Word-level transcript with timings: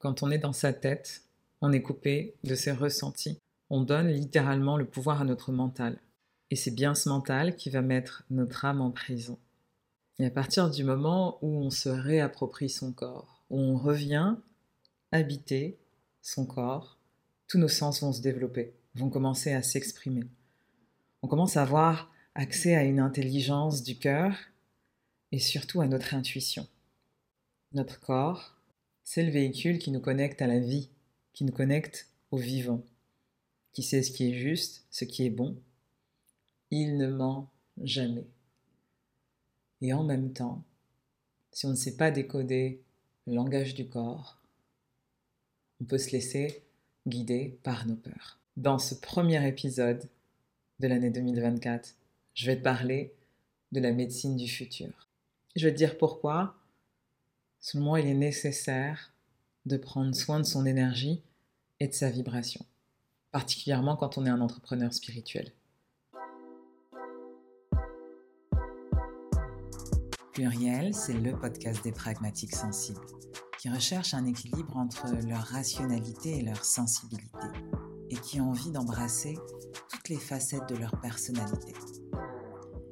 Quand 0.00 0.22
on 0.22 0.30
est 0.30 0.38
dans 0.38 0.54
sa 0.54 0.72
tête, 0.72 1.24
on 1.60 1.72
est 1.72 1.82
coupé 1.82 2.34
de 2.42 2.54
ses 2.54 2.72
ressentis. 2.72 3.38
On 3.68 3.82
donne 3.82 4.08
littéralement 4.08 4.78
le 4.78 4.86
pouvoir 4.86 5.20
à 5.20 5.24
notre 5.24 5.52
mental. 5.52 5.98
Et 6.50 6.56
c'est 6.56 6.70
bien 6.70 6.94
ce 6.94 7.10
mental 7.10 7.54
qui 7.54 7.68
va 7.68 7.82
mettre 7.82 8.24
notre 8.30 8.64
âme 8.64 8.80
en 8.80 8.90
prison. 8.90 9.38
Et 10.18 10.24
à 10.24 10.30
partir 10.30 10.70
du 10.70 10.84
moment 10.84 11.38
où 11.42 11.48
on 11.48 11.68
se 11.68 11.90
réapproprie 11.90 12.70
son 12.70 12.92
corps, 12.92 13.44
où 13.50 13.60
on 13.60 13.76
revient 13.76 14.36
habiter 15.12 15.78
son 16.22 16.46
corps, 16.46 16.98
tous 17.46 17.58
nos 17.58 17.68
sens 17.68 18.00
vont 18.00 18.12
se 18.12 18.22
développer, 18.22 18.72
vont 18.94 19.10
commencer 19.10 19.52
à 19.52 19.62
s'exprimer. 19.62 20.24
On 21.20 21.28
commence 21.28 21.58
à 21.58 21.62
avoir 21.62 22.10
accès 22.34 22.74
à 22.74 22.84
une 22.84 23.00
intelligence 23.00 23.82
du 23.82 23.98
cœur 23.98 24.32
et 25.30 25.38
surtout 25.38 25.82
à 25.82 25.86
notre 25.86 26.14
intuition. 26.14 26.66
Notre 27.72 28.00
corps, 28.00 28.56
c'est 29.12 29.24
le 29.24 29.32
véhicule 29.32 29.80
qui 29.80 29.90
nous 29.90 29.98
connecte 29.98 30.40
à 30.40 30.46
la 30.46 30.60
vie, 30.60 30.88
qui 31.32 31.42
nous 31.42 31.52
connecte 31.52 32.06
au 32.30 32.36
vivant, 32.36 32.84
qui 33.72 33.82
sait 33.82 34.04
ce 34.04 34.12
qui 34.12 34.30
est 34.30 34.34
juste, 34.34 34.86
ce 34.88 35.04
qui 35.04 35.26
est 35.26 35.30
bon. 35.30 35.60
Il 36.70 36.96
ne 36.96 37.08
ment 37.08 37.50
jamais. 37.82 38.28
Et 39.80 39.92
en 39.92 40.04
même 40.04 40.32
temps, 40.32 40.62
si 41.50 41.66
on 41.66 41.70
ne 41.70 41.74
sait 41.74 41.96
pas 41.96 42.12
décoder 42.12 42.84
le 43.26 43.34
langage 43.34 43.74
du 43.74 43.88
corps, 43.88 44.38
on 45.80 45.86
peut 45.86 45.98
se 45.98 46.12
laisser 46.12 46.62
guider 47.08 47.58
par 47.64 47.88
nos 47.88 47.96
peurs. 47.96 48.38
Dans 48.56 48.78
ce 48.78 48.94
premier 48.94 49.44
épisode 49.48 50.08
de 50.78 50.86
l'année 50.86 51.10
2024, 51.10 51.96
je 52.34 52.46
vais 52.46 52.58
te 52.58 52.62
parler 52.62 53.12
de 53.72 53.80
la 53.80 53.90
médecine 53.90 54.36
du 54.36 54.46
futur. 54.46 55.08
Je 55.56 55.66
vais 55.66 55.72
te 55.72 55.78
dire 55.78 55.98
pourquoi. 55.98 56.54
Moi, 57.74 58.00
il 58.00 58.06
est 58.06 58.14
nécessaire 58.14 59.12
de 59.66 59.76
prendre 59.76 60.14
soin 60.14 60.40
de 60.40 60.44
son 60.44 60.66
énergie 60.66 61.22
et 61.78 61.88
de 61.88 61.92
sa 61.92 62.10
vibration, 62.10 62.64
particulièrement 63.30 63.96
quand 63.96 64.18
on 64.18 64.26
est 64.26 64.30
un 64.30 64.40
entrepreneur 64.40 64.92
spirituel. 64.92 65.52
Pluriel, 70.32 70.94
c'est 70.94 71.12
le 71.12 71.38
podcast 71.38 71.84
des 71.84 71.92
pragmatiques 71.92 72.56
sensibles 72.56 73.06
qui 73.60 73.68
recherchent 73.68 74.14
un 74.14 74.26
équilibre 74.26 74.76
entre 74.76 75.06
leur 75.28 75.42
rationalité 75.42 76.38
et 76.38 76.42
leur 76.42 76.64
sensibilité 76.64 77.46
et 78.08 78.16
qui 78.16 78.40
ont 78.40 78.50
envie 78.50 78.72
d'embrasser 78.72 79.38
toutes 79.90 80.08
les 80.08 80.18
facettes 80.18 80.68
de 80.70 80.76
leur 80.76 80.98
personnalité. 81.00 81.74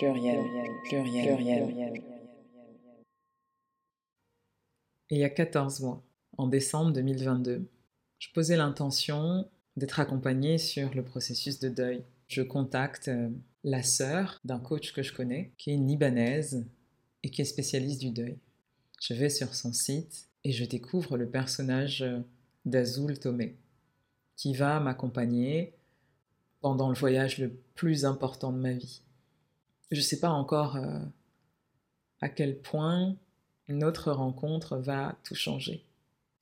Pluriel, 0.00 0.40
pluriel, 0.84 1.36
pluriel. 1.36 2.02
Il 5.10 5.18
y 5.18 5.24
a 5.24 5.28
14 5.28 5.80
mois, 5.80 6.02
en 6.38 6.46
décembre 6.46 6.92
2022, 6.92 7.68
je 8.18 8.28
posais 8.32 8.56
l'intention 8.56 9.46
d'être 9.76 10.00
accompagnée 10.00 10.56
sur 10.56 10.94
le 10.94 11.04
processus 11.04 11.58
de 11.58 11.68
deuil. 11.68 12.02
Je 12.28 12.40
contacte 12.40 13.08
euh, 13.08 13.28
la 13.62 13.82
sœur 13.82 14.40
d'un 14.44 14.58
coach 14.58 14.94
que 14.94 15.02
je 15.02 15.12
connais, 15.12 15.52
qui 15.58 15.72
est 15.72 15.76
Libanaise 15.76 16.66
et 17.22 17.30
qui 17.30 17.42
est 17.42 17.44
spécialiste 17.44 18.00
du 18.00 18.10
deuil. 18.10 18.38
Je 19.02 19.12
vais 19.12 19.28
sur 19.28 19.54
son 19.54 19.74
site 19.74 20.28
et 20.44 20.52
je 20.52 20.64
découvre 20.64 21.18
le 21.18 21.28
personnage 21.28 22.00
euh, 22.00 22.20
d'Azul 22.64 23.18
Tomé, 23.18 23.58
qui 24.36 24.54
va 24.54 24.80
m'accompagner 24.80 25.74
pendant 26.62 26.88
le 26.88 26.94
voyage 26.94 27.36
le 27.36 27.50
plus 27.74 28.06
important 28.06 28.50
de 28.50 28.58
ma 28.58 28.72
vie 28.72 29.02
je 29.90 29.98
ne 29.98 30.02
sais 30.02 30.20
pas 30.20 30.30
encore 30.30 30.76
euh, 30.76 30.98
à 32.20 32.28
quel 32.28 32.58
point 32.58 33.16
notre 33.68 34.12
rencontre 34.12 34.76
va 34.76 35.16
tout 35.24 35.34
changer. 35.34 35.84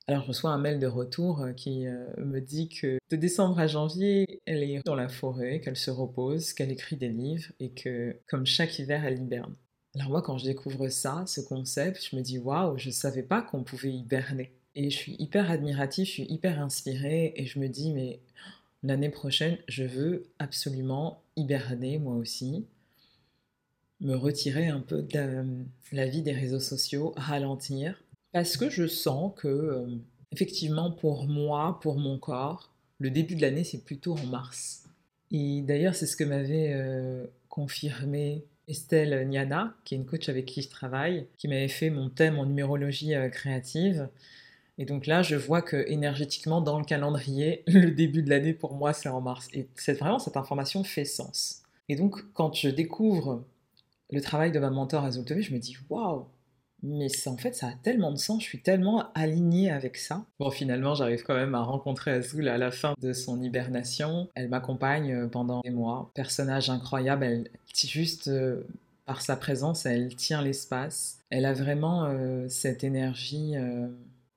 Alors 0.07 0.23
je 0.23 0.29
reçois 0.29 0.51
un 0.51 0.59
mail 0.59 0.79
de 0.79 0.87
retour 0.87 1.43
euh, 1.43 1.53
qui 1.53 1.87
euh, 1.87 2.07
me 2.19 2.41
dit 2.41 2.69
que 2.69 2.99
de 3.11 3.17
décembre 3.17 3.59
à 3.59 3.67
janvier, 3.67 4.41
elle 4.47 4.63
est 4.63 4.85
dans 4.85 4.95
la 4.95 5.09
forêt, 5.09 5.61
qu'elle 5.61 5.77
se 5.77 5.91
repose, 5.91 6.53
qu'elle 6.53 6.71
écrit 6.71 6.97
des 6.97 7.11
livres 7.11 7.53
et 7.61 7.71
que 7.71 8.17
comme 8.27 8.47
chaque 8.47 8.79
hiver, 8.79 9.05
elle 9.05 9.19
hiberne. 9.19 9.55
Alors 9.95 10.11
moi 10.11 10.23
quand 10.23 10.39
je 10.39 10.45
découvre 10.45 10.89
ça, 10.89 11.25
ce 11.27 11.41
concept, 11.41 12.07
je 12.11 12.17
me 12.17 12.23
dis 12.23 12.39
waouh, 12.39 12.79
je 12.79 12.89
ne 12.89 12.93
savais 12.93 13.23
pas 13.23 13.43
qu'on 13.43 13.65
pouvait 13.65 13.93
hiberner. 13.93 14.53
Et 14.75 14.91
je 14.91 14.97
suis 14.97 15.17
hyper 15.19 15.51
admirative, 15.51 16.07
je 16.07 16.11
suis 16.11 16.27
hyper 16.31 16.61
inspirée 16.61 17.33
et 17.37 17.47
je 17.47 17.59
me 17.59 17.69
dis 17.69 17.93
mais 17.93 18.21
l'année 18.83 19.11
prochaine, 19.11 19.59
je 19.69 19.85
veux 19.85 20.25
absolument 20.39 21.23
hiberner 21.37 21.99
moi 21.99 22.15
aussi 22.15 22.67
me 24.01 24.15
retirer 24.15 24.69
un 24.69 24.81
peu 24.81 25.03
de 25.03 25.67
la, 25.93 26.07
vie 26.07 26.23
des 26.23 26.33
réseaux 26.33 26.61
sociaux, 26.61 27.13
ralentir, 27.17 28.03
parce 28.33 28.57
que 28.57 28.71
je 28.71 28.87
sens 28.87 29.33
que, 29.37 29.49
euh, 29.49 29.87
effectivement, 30.33 30.91
pour 30.91 31.27
moi, 31.27 31.79
pour 31.83 31.99
mon 31.99 32.19
corps, 32.19 32.73
le 32.99 33.11
début 33.11 33.35
de 33.35 33.43
l'année, 33.43 33.65
c'est 33.65 33.85
plutôt 33.85 34.15
en 34.15 34.27
mars. 34.27 34.85
Et 35.31 35.63
d'ailleurs, 35.63 35.95
c'est 35.95 36.07
ce 36.07 36.17
que 36.17 36.25
m'avait 36.25 36.73
euh, 36.73 37.27
confirmé 37.49 38.45
Estelle 38.67 39.27
Niana, 39.29 39.75
qui 39.85 39.95
est 39.95 39.99
une 39.99 40.07
coach 40.07 40.29
avec 40.29 40.47
qui 40.47 40.63
je 40.63 40.69
travaille, 40.69 41.27
qui 41.37 41.49
m'avait 41.49 41.69
fait 41.69 41.91
mon 41.91 42.11
thème 42.11 42.39
en 42.39 42.47
numérologie 42.47 43.15
euh, 43.15 43.29
créative. 43.29 44.09
Et 44.77 44.85
donc 44.85 45.07
là, 45.07 45.23
je 45.23 45.37
vois 45.37 45.63
que 45.63 45.89
énergétiquement, 45.89 46.61
dans 46.61 46.79
le 46.79 46.85
calendrier, 46.85 47.65
le 47.67 47.91
début 47.91 48.23
de 48.23 48.31
l'année 48.31 48.53
pour 48.53 48.75
moi, 48.75 48.93
c'est 48.93 49.09
en 49.09 49.21
mars. 49.21 49.49
Et 49.55 49.69
c'est 49.75 49.95
vraiment 49.95 50.19
cette 50.19 50.37
information 50.37 50.85
fait 50.85 51.05
sens. 51.05 51.63
Et 51.89 51.97
donc, 51.97 52.21
quand 52.35 52.55
je 52.55 52.69
découvre 52.69 53.45
le 54.11 54.21
travail 54.21 54.53
de 54.53 54.59
ma 54.59 54.71
mentor 54.71 55.05
Azul 55.05 55.25
je 55.41 55.53
me 55.53 55.59
dis 55.59 55.77
waouh, 55.91 56.27
mais 56.83 57.09
en 57.27 57.37
fait, 57.37 57.55
ça 57.55 57.69
a 57.69 57.73
tellement 57.83 58.13
de 58.13 58.19
sens, 58.19 58.43
je 58.43 58.49
suis 58.49 58.61
tellement 58.61 59.13
alignée 59.15 59.71
avec 59.71 59.97
ça. 59.97 60.25
Bon, 60.39 60.51
finalement, 60.51 60.95
j'arrive 60.95 61.25
quand 61.25 61.35
même 61.35 61.55
à 61.55 61.63
rencontrer 61.63 62.13
Azul 62.13 62.49
à 62.49 62.57
la 62.57 62.71
fin 62.71 62.95
de 63.01 63.13
son 63.13 63.43
hibernation. 63.43 64.29
Elle 64.35 64.49
m'accompagne 64.49 65.13
euh, 65.13 65.27
pendant 65.27 65.61
des 65.63 65.71
mois. 65.71 66.11
Personnage 66.15 66.71
incroyable, 66.71 67.25
elle, 67.25 67.51
juste 67.75 68.29
euh, 68.29 68.63
par 69.07 69.23
sa 69.23 69.37
présence, 69.37 69.87
elle 69.87 70.15
tient 70.15 70.41
l'espace. 70.41 71.19
Elle 71.31 71.47
a 71.47 71.53
vraiment 71.53 72.05
euh, 72.05 72.47
cette 72.49 72.85
énergie 72.85 73.55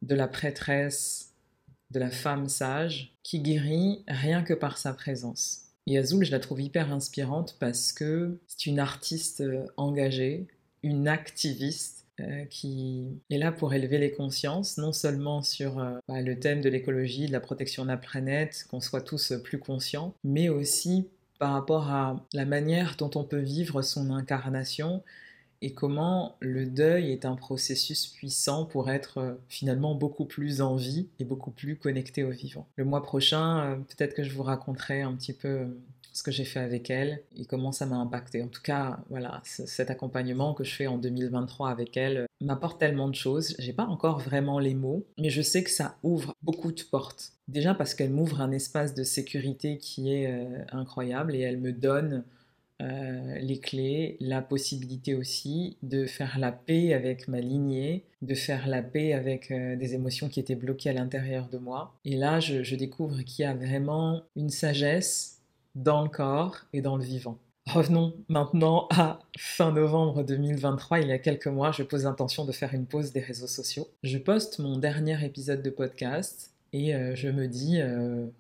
de 0.01 0.15
la 0.15 0.27
prêtresse, 0.27 1.33
de 1.91 1.99
la 1.99 2.09
femme 2.09 2.49
sage, 2.49 3.13
qui 3.21 3.39
guérit 3.39 4.03
rien 4.07 4.41
que 4.41 4.53
par 4.53 4.77
sa 4.77 4.93
présence. 4.93 5.60
Et 5.87 6.01
je 6.03 6.31
la 6.31 6.39
trouve 6.39 6.61
hyper 6.61 6.93
inspirante 6.93 7.57
parce 7.59 7.91
que 7.91 8.39
c'est 8.47 8.67
une 8.67 8.79
artiste 8.79 9.41
euh, 9.41 9.65
engagée, 9.77 10.47
une 10.83 11.07
activiste 11.07 12.05
euh, 12.19 12.45
qui 12.45 13.07
est 13.29 13.37
là 13.37 13.51
pour 13.51 13.73
élever 13.73 13.97
les 13.97 14.11
consciences, 14.11 14.77
non 14.77 14.93
seulement 14.93 15.41
sur 15.41 15.79
euh, 15.79 15.97
bah, 16.07 16.21
le 16.21 16.39
thème 16.39 16.61
de 16.61 16.69
l'écologie, 16.69 17.25
de 17.25 17.31
la 17.31 17.39
protection 17.39 17.83
de 17.83 17.89
la 17.89 17.97
planète, 17.97 18.67
qu'on 18.69 18.79
soit 18.79 19.01
tous 19.01 19.33
plus 19.43 19.59
conscients, 19.59 20.13
mais 20.23 20.49
aussi 20.49 21.07
par 21.39 21.53
rapport 21.53 21.89
à 21.89 22.23
la 22.33 22.45
manière 22.45 22.95
dont 22.97 23.09
on 23.15 23.23
peut 23.23 23.39
vivre 23.39 23.81
son 23.81 24.11
incarnation 24.11 25.01
et 25.61 25.73
comment 25.73 26.35
le 26.39 26.66
deuil 26.66 27.11
est 27.11 27.25
un 27.25 27.35
processus 27.35 28.07
puissant 28.07 28.66
pour 28.66 28.89
être 28.89 29.19
euh, 29.19 29.33
finalement 29.47 29.95
beaucoup 29.95 30.25
plus 30.25 30.61
en 30.61 30.75
vie 30.75 31.07
et 31.19 31.23
beaucoup 31.23 31.51
plus 31.51 31.75
connecté 31.75 32.23
au 32.23 32.31
vivant. 32.31 32.67
Le 32.75 32.85
mois 32.85 33.03
prochain, 33.03 33.59
euh, 33.59 33.75
peut-être 33.75 34.16
que 34.16 34.23
je 34.23 34.31
vous 34.34 34.43
raconterai 34.43 35.02
un 35.02 35.13
petit 35.13 35.34
peu 35.34 35.47
euh, 35.47 35.66
ce 36.13 36.23
que 36.23 36.31
j'ai 36.31 36.46
fait 36.46 36.59
avec 36.59 36.90
elle 36.90 37.22
et 37.37 37.46
comment 37.46 37.72
ça 37.72 37.85
m'a 37.85 37.96
impacté. 37.96 38.41
En 38.41 38.47
tout 38.47 38.61
cas, 38.61 38.99
voilà, 39.09 39.40
cet 39.46 39.90
accompagnement 39.90 40.53
que 40.53 40.63
je 40.66 40.75
fais 40.75 40.87
en 40.87 40.97
2023 40.97 41.69
avec 41.69 41.96
elle 41.96 42.25
m'apporte 42.41 42.79
tellement 42.79 43.08
de 43.08 43.16
choses. 43.16 43.55
J'ai 43.59 43.72
pas 43.72 43.85
encore 43.85 44.19
vraiment 44.19 44.59
les 44.59 44.73
mots, 44.73 45.05
mais 45.17 45.29
je 45.29 45.41
sais 45.41 45.63
que 45.63 45.69
ça 45.69 45.96
ouvre 46.03 46.35
beaucoup 46.41 46.73
de 46.73 46.81
portes. 46.81 47.31
Déjà 47.47 47.73
parce 47.73 47.93
qu'elle 47.93 48.11
m'ouvre 48.11 48.41
un 48.41 48.52
espace 48.52 48.93
de 48.93 49.03
sécurité 49.03 49.78
qui 49.78 50.13
est 50.13 50.29
incroyable 50.73 51.34
et 51.34 51.40
elle 51.40 51.59
me 51.59 51.72
donne 51.72 52.25
euh, 52.81 53.37
les 53.39 53.59
clés, 53.59 54.17
la 54.19 54.41
possibilité 54.41 55.13
aussi 55.13 55.78
de 55.83 56.05
faire 56.05 56.39
la 56.39 56.51
paix 56.51 56.93
avec 56.93 57.28
ma 57.28 57.39
lignée, 57.39 58.05
de 58.22 58.33
faire 58.33 58.67
la 58.67 58.81
paix 58.81 59.13
avec 59.13 59.51
euh, 59.51 59.75
des 59.75 59.93
émotions 59.93 60.29
qui 60.29 60.39
étaient 60.39 60.55
bloquées 60.55 60.89
à 60.89 60.93
l'intérieur 60.93 61.47
de 61.49 61.57
moi. 61.57 61.93
Et 62.05 62.16
là, 62.16 62.39
je, 62.39 62.75
découvre 62.75 63.22
qu'il 63.22 63.43
y 63.43 63.45
a 63.45 63.53
vraiment 63.53 64.22
une 64.35 64.49
sagesse 64.49 65.41
dans 65.75 66.01
le 66.01 66.09
corps 66.09 66.57
et 66.73 66.81
dans 66.81 66.97
le 66.97 67.03
vivant. 67.03 67.37
Revenons 67.67 68.16
maintenant 68.29 68.87
à 68.89 69.19
fin 69.37 69.72
novembre 69.72 70.23
2023. 70.23 71.01
Il 71.01 71.09
y 71.09 71.11
a 71.11 71.19
quelques 71.19 71.47
mois, 71.47 71.72
je 71.72 71.84
pose 71.84 72.05
l'intention 72.05 72.45
de 72.45 72.51
faire 72.51 72.73
une 72.73 72.87
pause 72.87 73.11
des 73.11 73.19
réseaux 73.19 73.47
sociaux. 73.47 73.87
Je 74.01 74.17
poste 74.17 74.57
mon 74.59 74.77
dernier 74.77 75.23
épisode 75.23 75.61
de 75.61 75.69
podcast 75.69 76.51
et 76.73 76.95
euh, 76.95 77.16
je 77.16 77.27
me 77.27 77.47
dis, 77.47 77.79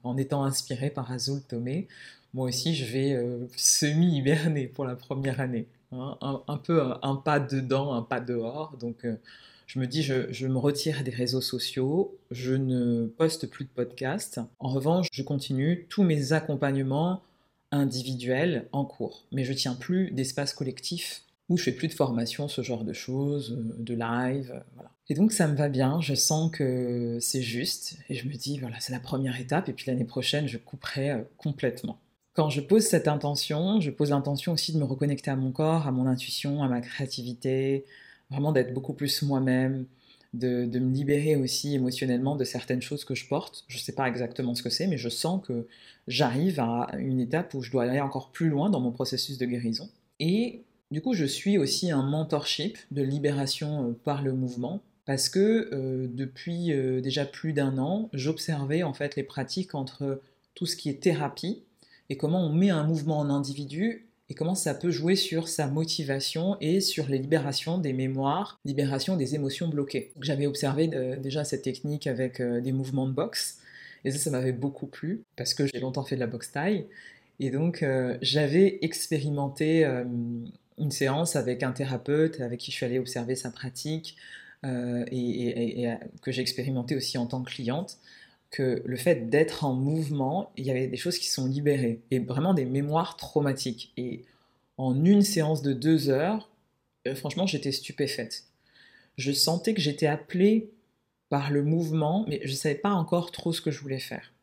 en 0.03 0.17
étant 0.17 0.43
inspiré 0.43 0.89
par 0.89 1.11
Azul 1.11 1.41
Tomé, 1.43 1.87
moi 2.33 2.47
aussi 2.47 2.75
je 2.75 2.85
vais 2.85 3.13
euh, 3.13 3.47
semi-hiberner 3.55 4.67
pour 4.67 4.85
la 4.85 4.95
première 4.95 5.39
année. 5.39 5.67
Hein. 5.91 6.17
un, 6.47 6.57
peu 6.57 6.81
un, 7.01 7.15
pas 7.17 7.39
dedans, 7.41 7.93
un 7.93 8.01
pas 8.01 8.21
dehors. 8.21 8.77
Donc 8.79 9.05
je 9.67 9.79
me 9.79 9.87
dis, 9.87 10.03
je, 10.03 10.47
me 10.47 10.57
retire 10.57 11.03
des 11.03 11.11
réseaux 11.11 11.41
sociaux, 11.41 12.17
je 12.29 12.53
ne 12.53 13.07
poste 13.07 13.49
plus 13.49 13.65
de 13.65 13.69
podcast. 13.69 14.39
En 14.59 14.67
revanche, 14.67 15.07
je 15.13 15.23
continue 15.23 15.85
tous 15.89 16.03
mes 16.03 16.33
accompagnements 16.33 17.21
individuel 17.71 18.67
en 18.73 18.83
cours. 18.83 19.23
Mais 19.31 19.45
je 19.45 19.53
tiens 19.53 19.75
plus 19.75 20.11
d'espace 20.11 20.53
collectif 20.53 21.23
où 21.47 21.57
je 21.57 21.63
fais 21.63 21.71
plus 21.71 21.87
de 21.87 21.93
formation, 21.93 22.49
ce 22.49 22.61
genre 22.61 22.83
de 22.83 22.91
choses, 22.91 23.57
euh, 23.57 23.75
de 23.77 23.93
live, 23.93 24.51
euh. 24.79 24.83
Et 25.09 25.13
donc 25.13 25.33
ça 25.33 25.47
me 25.47 25.55
va 25.55 25.67
bien, 25.67 25.99
je 25.99 26.15
sens 26.15 26.51
que 26.51 27.17
c'est 27.19 27.41
juste, 27.41 27.97
et 28.09 28.15
je 28.15 28.27
me 28.27 28.33
dis, 28.33 28.59
voilà, 28.59 28.79
c'est 28.79 28.93
la 28.93 29.01
première 29.01 29.37
étape, 29.39 29.67
et 29.67 29.73
puis 29.73 29.85
l'année 29.87 30.05
prochaine, 30.05 30.47
je 30.47 30.57
couperai 30.57 31.11
euh, 31.11 31.21
complètement. 31.37 31.99
Quand 32.33 32.49
je 32.49 32.61
pose 32.61 32.83
cette 32.83 33.07
intention, 33.07 33.81
je 33.81 33.91
pose 33.91 34.11
l'intention 34.11 34.53
aussi 34.53 34.71
de 34.73 34.77
me 34.77 34.85
reconnecter 34.85 35.31
à 35.31 35.35
mon 35.35 35.51
corps, 35.51 35.87
à 35.87 35.91
mon 35.91 36.05
intuition, 36.05 36.63
à 36.63 36.69
ma 36.69 36.79
créativité, 36.79 37.85
vraiment 38.29 38.53
d'être 38.53 38.73
beaucoup 38.73 38.93
plus 38.93 39.21
moi-même, 39.21 39.85
de, 40.33 40.79
me 40.79 40.93
libérer 40.93 41.35
aussi 41.35 41.75
émotionnellement 41.75 42.37
de 42.37 42.45
certaines 42.45 42.81
choses 42.81 43.03
que 43.03 43.15
je 43.15 43.27
porte. 43.27 43.65
Je 43.67 43.77
ne 43.77 43.81
sais 43.81 43.91
pas 43.91 44.07
exactement 44.07 44.55
ce 44.55 44.63
que 44.63 44.69
c'est, 44.69 44.87
mais 44.87 44.97
je 44.97 45.09
sens 45.09 45.45
que 45.45 45.67
j'arrive 46.07 46.59
à 46.61 46.89
une 46.97 47.19
étape 47.19 47.53
où 47.53 47.61
je 47.61 47.69
dois 47.69 47.83
aller 47.83 47.99
encore 47.99 48.31
plus 48.31 48.49
loin 48.49 48.69
dans 48.69 48.79
mon 48.79 48.91
processus 48.91 49.37
de 49.37 49.45
guérison. 49.45 49.89
Et 50.19 50.63
du 50.91 51.01
coup, 51.01 51.13
je 51.13 51.25
suis 51.25 51.57
aussi 51.57 51.91
un 51.91 52.03
mentorship 52.03 52.77
de 52.91 53.01
libération 53.01 53.89
euh, 53.89 53.93
par 54.03 54.21
le 54.21 54.33
mouvement 54.33 54.81
parce 55.05 55.29
que 55.29 55.69
euh, 55.73 56.07
depuis 56.09 56.71
euh, 56.71 57.01
déjà 57.01 57.25
plus 57.25 57.53
d'un 57.53 57.77
an, 57.77 58.09
j'observais 58.13 58.83
en 58.83 58.93
fait 58.93 59.15
les 59.15 59.23
pratiques 59.23 59.75
entre 59.75 60.21
tout 60.55 60.65
ce 60.65 60.75
qui 60.75 60.89
est 60.89 61.01
thérapie 61.01 61.63
et 62.11 62.17
comment 62.17 62.45
on 62.45 62.51
met 62.51 62.69
un 62.69 62.83
mouvement 62.83 63.19
en 63.19 63.29
individu 63.29 64.05
et 64.27 64.33
comment 64.33 64.53
ça 64.53 64.73
peut 64.73 64.91
jouer 64.91 65.15
sur 65.15 65.47
sa 65.47 65.67
motivation 65.67 66.57
et 66.59 66.81
sur 66.81 67.07
les 67.07 67.17
libérations 67.17 67.77
des 67.77 67.93
mémoires, 67.93 68.59
libération 68.65 69.15
des 69.15 69.33
émotions 69.33 69.69
bloquées. 69.69 70.11
J'avais 70.19 70.45
observé 70.45 70.89
euh, 70.93 71.15
déjà 71.15 71.45
cette 71.45 71.61
technique 71.61 72.07
avec 72.07 72.41
euh, 72.41 72.59
des 72.59 72.73
mouvements 72.73 73.07
de 73.07 73.13
boxe, 73.13 73.59
et 74.03 74.11
ça, 74.11 74.17
ça 74.17 74.29
m'avait 74.29 74.51
beaucoup 74.51 74.87
plu, 74.87 75.23
parce 75.37 75.53
que 75.53 75.65
j'ai 75.65 75.79
longtemps 75.79 76.03
fait 76.03 76.15
de 76.15 76.19
la 76.19 76.27
boxe 76.27 76.51
taille, 76.51 76.85
et 77.39 77.49
donc 77.49 77.81
euh, 77.81 78.17
j'avais 78.21 78.79
expérimenté 78.81 79.85
une 79.85 80.91
séance 80.91 81.37
avec 81.37 81.63
un 81.63 81.71
thérapeute 81.71 82.41
avec 82.41 82.59
qui 82.59 82.71
je 82.71 82.75
suis 82.75 82.85
allée 82.85 82.99
observer 82.99 83.35
sa 83.35 83.51
pratique, 83.51 84.17
et, 84.63 85.81
et, 85.81 85.93
que 86.21 86.31
j'ai 86.31 86.41
expérimenté 86.41 86.95
aussi 86.95 87.17
en 87.17 87.25
tant 87.25 87.41
que 87.41 87.51
cliente 87.51 87.97
que 88.51 88.83
le 88.85 88.97
fait 88.97 89.29
d'être 89.29 89.63
en 89.63 89.73
mouvement, 89.73 90.51
il 90.57 90.65
y 90.65 90.71
avait 90.71 90.87
des 90.87 90.97
choses 90.97 91.17
qui 91.17 91.29
sont 91.29 91.47
libérées, 91.47 92.01
et 92.11 92.19
vraiment 92.19 92.53
des 92.53 92.65
mémoires 92.65 93.15
traumatiques. 93.15 93.93
Et 93.97 94.25
en 94.77 95.05
une 95.05 95.21
séance 95.21 95.61
de 95.61 95.73
deux 95.73 96.09
heures, 96.09 96.49
euh, 97.07 97.15
franchement, 97.15 97.47
j'étais 97.47 97.71
stupéfaite. 97.71 98.43
Je 99.17 99.31
sentais 99.31 99.73
que 99.73 99.81
j'étais 99.81 100.07
appelée 100.07 100.71
par 101.29 101.49
le 101.49 101.63
mouvement, 101.63 102.25
mais 102.27 102.41
je 102.43 102.51
ne 102.51 102.55
savais 102.55 102.75
pas 102.75 102.91
encore 102.91 103.31
trop 103.31 103.53
ce 103.53 103.61
que 103.61 103.71
je 103.71 103.79
voulais 103.79 103.99
faire. 103.99 104.33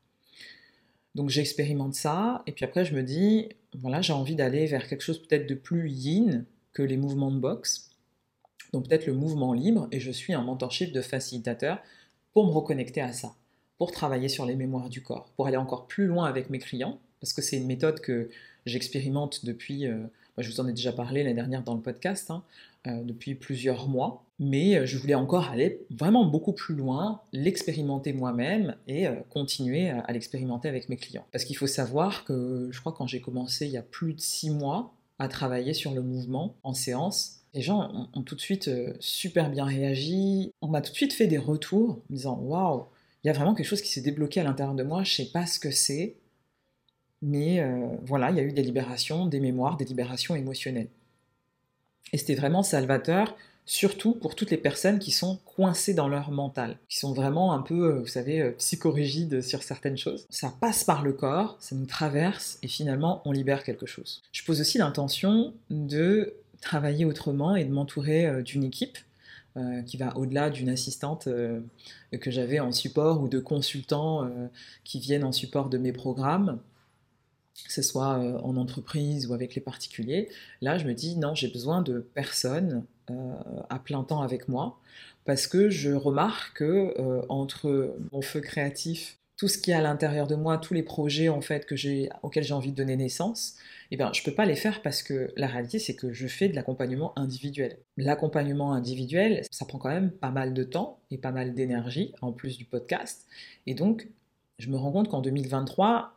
Donc 1.14 1.28
j'expérimente 1.28 1.94
ça, 1.94 2.42
et 2.46 2.52
puis 2.52 2.64
après 2.64 2.84
je 2.84 2.94
me 2.94 3.02
dis, 3.02 3.48
voilà, 3.74 4.00
j'ai 4.00 4.12
envie 4.12 4.36
d'aller 4.36 4.66
vers 4.66 4.86
quelque 4.86 5.02
chose 5.02 5.20
peut-être 5.20 5.46
de 5.46 5.54
plus 5.54 5.90
yin 5.90 6.46
que 6.72 6.82
les 6.82 6.96
mouvements 6.96 7.32
de 7.32 7.38
boxe, 7.38 7.90
donc 8.72 8.88
peut-être 8.88 9.06
le 9.06 9.14
mouvement 9.14 9.52
libre, 9.52 9.88
et 9.90 10.00
je 10.00 10.10
suis 10.10 10.32
un 10.32 10.42
mentorship 10.42 10.92
de 10.92 11.02
facilitateur 11.02 11.82
pour 12.32 12.46
me 12.46 12.52
reconnecter 12.52 13.00
à 13.00 13.12
ça 13.12 13.34
pour 13.78 13.92
travailler 13.92 14.28
sur 14.28 14.44
les 14.44 14.56
mémoires 14.56 14.88
du 14.88 15.02
corps, 15.02 15.30
pour 15.36 15.46
aller 15.46 15.56
encore 15.56 15.86
plus 15.86 16.06
loin 16.06 16.26
avec 16.26 16.50
mes 16.50 16.58
clients, 16.58 16.98
parce 17.20 17.32
que 17.32 17.42
c'est 17.42 17.56
une 17.56 17.66
méthode 17.66 18.00
que 18.00 18.28
j'expérimente 18.66 19.44
depuis, 19.44 19.86
euh, 19.86 19.98
je 20.36 20.50
vous 20.50 20.60
en 20.60 20.68
ai 20.68 20.72
déjà 20.72 20.92
parlé 20.92 21.22
l'année 21.22 21.34
dernière 21.34 21.62
dans 21.62 21.74
le 21.74 21.80
podcast, 21.80 22.30
hein, 22.30 22.42
euh, 22.86 23.02
depuis 23.02 23.34
plusieurs 23.34 23.88
mois, 23.88 24.24
mais 24.40 24.76
euh, 24.76 24.86
je 24.86 24.98
voulais 24.98 25.14
encore 25.14 25.48
aller 25.48 25.80
vraiment 25.90 26.24
beaucoup 26.24 26.52
plus 26.52 26.74
loin, 26.74 27.20
l'expérimenter 27.32 28.12
moi-même 28.12 28.74
et 28.88 29.06
continuer 29.30 29.90
à, 29.90 30.12
l'expérimenter 30.12 30.68
avec 30.68 30.88
mes 30.88 30.96
clients. 30.96 31.26
Parce 31.32 31.44
qu'il 31.44 31.56
faut 31.56 31.66
savoir 31.66 32.24
que 32.24 32.68
je 32.70 32.80
crois 32.80 32.92
quand 32.92 33.06
j'ai 33.06 33.20
commencé 33.20 33.66
il 33.66 33.72
y 33.72 33.78
a 33.78 33.82
plus 33.82 34.14
de 34.14 34.20
six 34.20 34.50
mois 34.50 34.92
à 35.20 35.28
travailler 35.28 35.74
sur 35.74 35.92
le 35.92 36.02
mouvement 36.02 36.54
en 36.62 36.74
séance, 36.74 37.40
les 37.54 37.62
gens 37.62 37.90
ont, 37.92 38.08
ont 38.20 38.22
tout 38.22 38.34
de 38.34 38.40
suite 38.40 38.70
super 39.00 39.50
bien 39.50 39.64
réagi. 39.64 40.52
On 40.60 40.68
m'a 40.68 40.80
tout 40.80 40.92
de 40.92 40.96
suite 40.96 41.12
fait 41.12 41.26
des 41.26 41.38
retours 41.38 41.90
en 41.90 42.02
me 42.10 42.16
disant 42.16 42.38
Waouh, 42.38 42.84
il 43.24 43.26
y 43.26 43.30
a 43.30 43.32
vraiment 43.32 43.54
quelque 43.54 43.66
chose 43.66 43.82
qui 43.82 43.88
s'est 43.88 44.00
débloqué 44.00 44.40
à 44.40 44.44
l'intérieur 44.44 44.74
de 44.74 44.82
moi, 44.82 45.02
je 45.02 45.10
ne 45.10 45.26
sais 45.26 45.32
pas 45.32 45.46
ce 45.46 45.58
que 45.58 45.70
c'est, 45.70 46.16
mais 47.20 47.60
euh, 47.60 47.86
voilà, 48.04 48.30
il 48.30 48.36
y 48.36 48.40
a 48.40 48.44
eu 48.44 48.52
des 48.52 48.62
libérations, 48.62 49.26
des 49.26 49.40
mémoires, 49.40 49.76
des 49.76 49.84
libérations 49.84 50.36
émotionnelles. 50.36 50.88
Et 52.12 52.18
c'était 52.18 52.36
vraiment 52.36 52.62
salvateur, 52.62 53.36
surtout 53.66 54.14
pour 54.14 54.34
toutes 54.34 54.50
les 54.50 54.56
personnes 54.56 54.98
qui 54.98 55.10
sont 55.10 55.40
coincées 55.44 55.94
dans 55.94 56.08
leur 56.08 56.30
mental, 56.30 56.78
qui 56.88 56.98
sont 56.98 57.12
vraiment 57.12 57.52
un 57.52 57.60
peu, 57.60 57.96
euh, 57.96 58.00
vous 58.00 58.06
savez, 58.06 58.40
euh, 58.40 58.52
psychorigides 58.52 59.42
sur 59.42 59.62
certaines 59.62 59.98
choses. 59.98 60.26
Ça 60.30 60.54
passe 60.60 60.84
par 60.84 61.02
le 61.02 61.12
corps, 61.12 61.56
ça 61.58 61.74
nous 61.74 61.86
traverse, 61.86 62.58
et 62.62 62.68
finalement, 62.68 63.20
on 63.24 63.32
libère 63.32 63.64
quelque 63.64 63.86
chose. 63.86 64.22
Je 64.32 64.44
pose 64.44 64.60
aussi 64.60 64.78
l'intention 64.78 65.52
de 65.70 66.34
travailler 66.60 67.04
autrement 67.04 67.56
et 67.56 67.64
de 67.64 67.72
m'entourer 67.72 68.42
d'une 68.42 68.64
équipe 68.64 68.98
euh, 69.58 69.82
qui 69.82 69.96
va 69.96 70.16
au-delà 70.16 70.50
d'une 70.50 70.68
assistante 70.68 71.26
euh, 71.26 71.60
que 72.20 72.30
j'avais 72.30 72.60
en 72.60 72.70
support 72.70 73.20
ou 73.20 73.28
de 73.28 73.40
consultants 73.40 74.24
euh, 74.24 74.46
qui 74.84 75.00
viennent 75.00 75.24
en 75.24 75.32
support 75.32 75.68
de 75.68 75.78
mes 75.78 75.92
programmes, 75.92 76.60
que 77.66 77.72
ce 77.72 77.82
soit 77.82 78.18
en 78.44 78.56
entreprise 78.56 79.26
ou 79.26 79.34
avec 79.34 79.56
les 79.56 79.60
particuliers. 79.60 80.28
Là, 80.60 80.78
je 80.78 80.86
me 80.86 80.94
dis, 80.94 81.16
non, 81.16 81.34
j'ai 81.34 81.48
besoin 81.48 81.82
de 81.82 81.98
personnes 81.98 82.84
à 83.68 83.78
plein 83.78 84.04
temps 84.04 84.22
avec 84.22 84.48
moi 84.48 84.78
parce 85.24 85.48
que 85.48 85.68
je 85.68 85.90
remarque 85.90 86.58
que 86.58 86.94
entre 87.28 87.96
mon 88.12 88.22
feu 88.22 88.40
créatif, 88.40 89.17
tout 89.38 89.48
ce 89.48 89.56
qui 89.56 89.70
est 89.70 89.74
à 89.74 89.80
l'intérieur 89.80 90.26
de 90.26 90.34
moi, 90.34 90.58
tous 90.58 90.74
les 90.74 90.82
projets 90.82 91.28
en 91.28 91.40
fait 91.40 91.64
auxquels 92.22 92.44
j'ai 92.44 92.54
envie 92.54 92.72
de 92.72 92.76
donner 92.76 92.96
naissance, 92.96 93.54
eh 93.90 93.96
bien, 93.96 94.12
je 94.12 94.20
ne 94.20 94.24
peux 94.24 94.34
pas 94.34 94.44
les 94.44 94.56
faire 94.56 94.82
parce 94.82 95.02
que 95.02 95.32
la 95.36 95.46
réalité, 95.46 95.78
c'est 95.78 95.94
que 95.94 96.12
je 96.12 96.26
fais 96.26 96.48
de 96.48 96.56
l'accompagnement 96.56 97.16
individuel. 97.16 97.78
L'accompagnement 97.96 98.74
individuel, 98.74 99.44
ça 99.50 99.64
prend 99.64 99.78
quand 99.78 99.88
même 99.88 100.10
pas 100.10 100.30
mal 100.30 100.52
de 100.52 100.64
temps 100.64 101.00
et 101.12 101.18
pas 101.18 101.30
mal 101.30 101.54
d'énergie, 101.54 102.12
en 102.20 102.32
plus 102.32 102.58
du 102.58 102.64
podcast. 102.64 103.26
Et 103.66 103.74
donc, 103.74 104.08
je 104.58 104.68
me 104.68 104.76
rends 104.76 104.90
compte 104.90 105.08
qu'en 105.08 105.22
2023, 105.22 106.14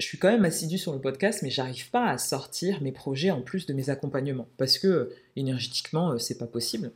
je 0.00 0.06
suis 0.06 0.18
quand 0.18 0.28
même 0.28 0.44
assidu 0.44 0.76
sur 0.76 0.92
le 0.92 1.00
podcast, 1.00 1.42
mais 1.42 1.50
j'arrive 1.50 1.88
pas 1.90 2.08
à 2.08 2.18
sortir 2.18 2.82
mes 2.82 2.92
projets 2.92 3.30
en 3.30 3.42
plus 3.42 3.64
de 3.66 3.72
mes 3.72 3.90
accompagnements 3.90 4.48
parce 4.56 4.78
que 4.78 5.12
énergétiquement, 5.36 6.12
euh, 6.12 6.18
c'est 6.18 6.38
pas 6.38 6.46
possible. 6.46 6.92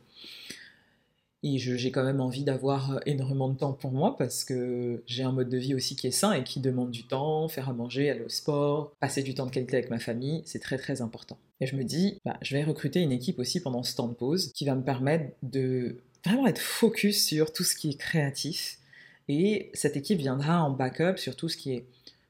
Et 1.43 1.57
j'ai 1.57 1.91
quand 1.91 2.05
même 2.05 2.21
envie 2.21 2.45
d'avoir 2.45 2.91
euh, 2.91 2.99
énormément 3.05 3.49
de 3.49 3.57
temps 3.57 3.73
pour 3.73 3.91
moi 3.91 4.15
parce 4.17 4.45
que 4.45 5.03
j'ai 5.05 5.23
un 5.23 5.33
mode 5.33 5.49
de 5.49 5.57
vie 5.57 5.75
aussi 5.75 5.97
qui 5.97 6.07
est 6.07 6.11
sain 6.11 6.31
et 6.31 6.43
qui 6.43 6.61
demande 6.61 6.89
du 6.89 7.03
temps, 7.03 7.49
faire 7.49 7.69
à 7.69 7.73
manger, 7.73 8.09
aller 8.09 8.23
au 8.23 8.29
sport, 8.29 8.93
passer 9.01 9.23
du 9.23 9.35
temps 9.35 9.45
de 9.45 9.51
qualité 9.51 9.75
avec 9.77 9.89
ma 9.89 9.99
famille, 9.99 10.41
c'est 10.45 10.59
très 10.59 10.77
très 10.77 11.01
important. 11.01 11.37
Et 11.59 11.65
je 11.65 11.75
me 11.75 11.83
dis, 11.83 12.17
bah, 12.23 12.37
je 12.41 12.55
vais 12.55 12.63
recruter 12.63 13.01
une 13.01 13.11
équipe 13.11 13.39
aussi 13.39 13.59
pendant 13.59 13.83
ce 13.83 13.95
temps 13.95 14.07
de 14.07 14.13
pause 14.13 14.51
qui 14.53 14.63
va 14.63 14.75
me 14.75 14.83
permettre 14.83 15.33
de 15.43 15.97
vraiment 16.25 16.47
être 16.47 16.61
focus 16.61 17.25
sur 17.25 17.51
tout 17.51 17.65
ce 17.65 17.75
qui 17.75 17.89
est 17.89 17.97
créatif. 17.97 18.79
Et 19.27 19.69
cette 19.73 19.97
équipe 19.97 20.19
viendra 20.19 20.63
en 20.63 20.69
backup 20.69 21.17
sur 21.17 21.35
tout 21.35 21.49
ce 21.49 21.57
qui 21.57 21.73
est 21.73 21.85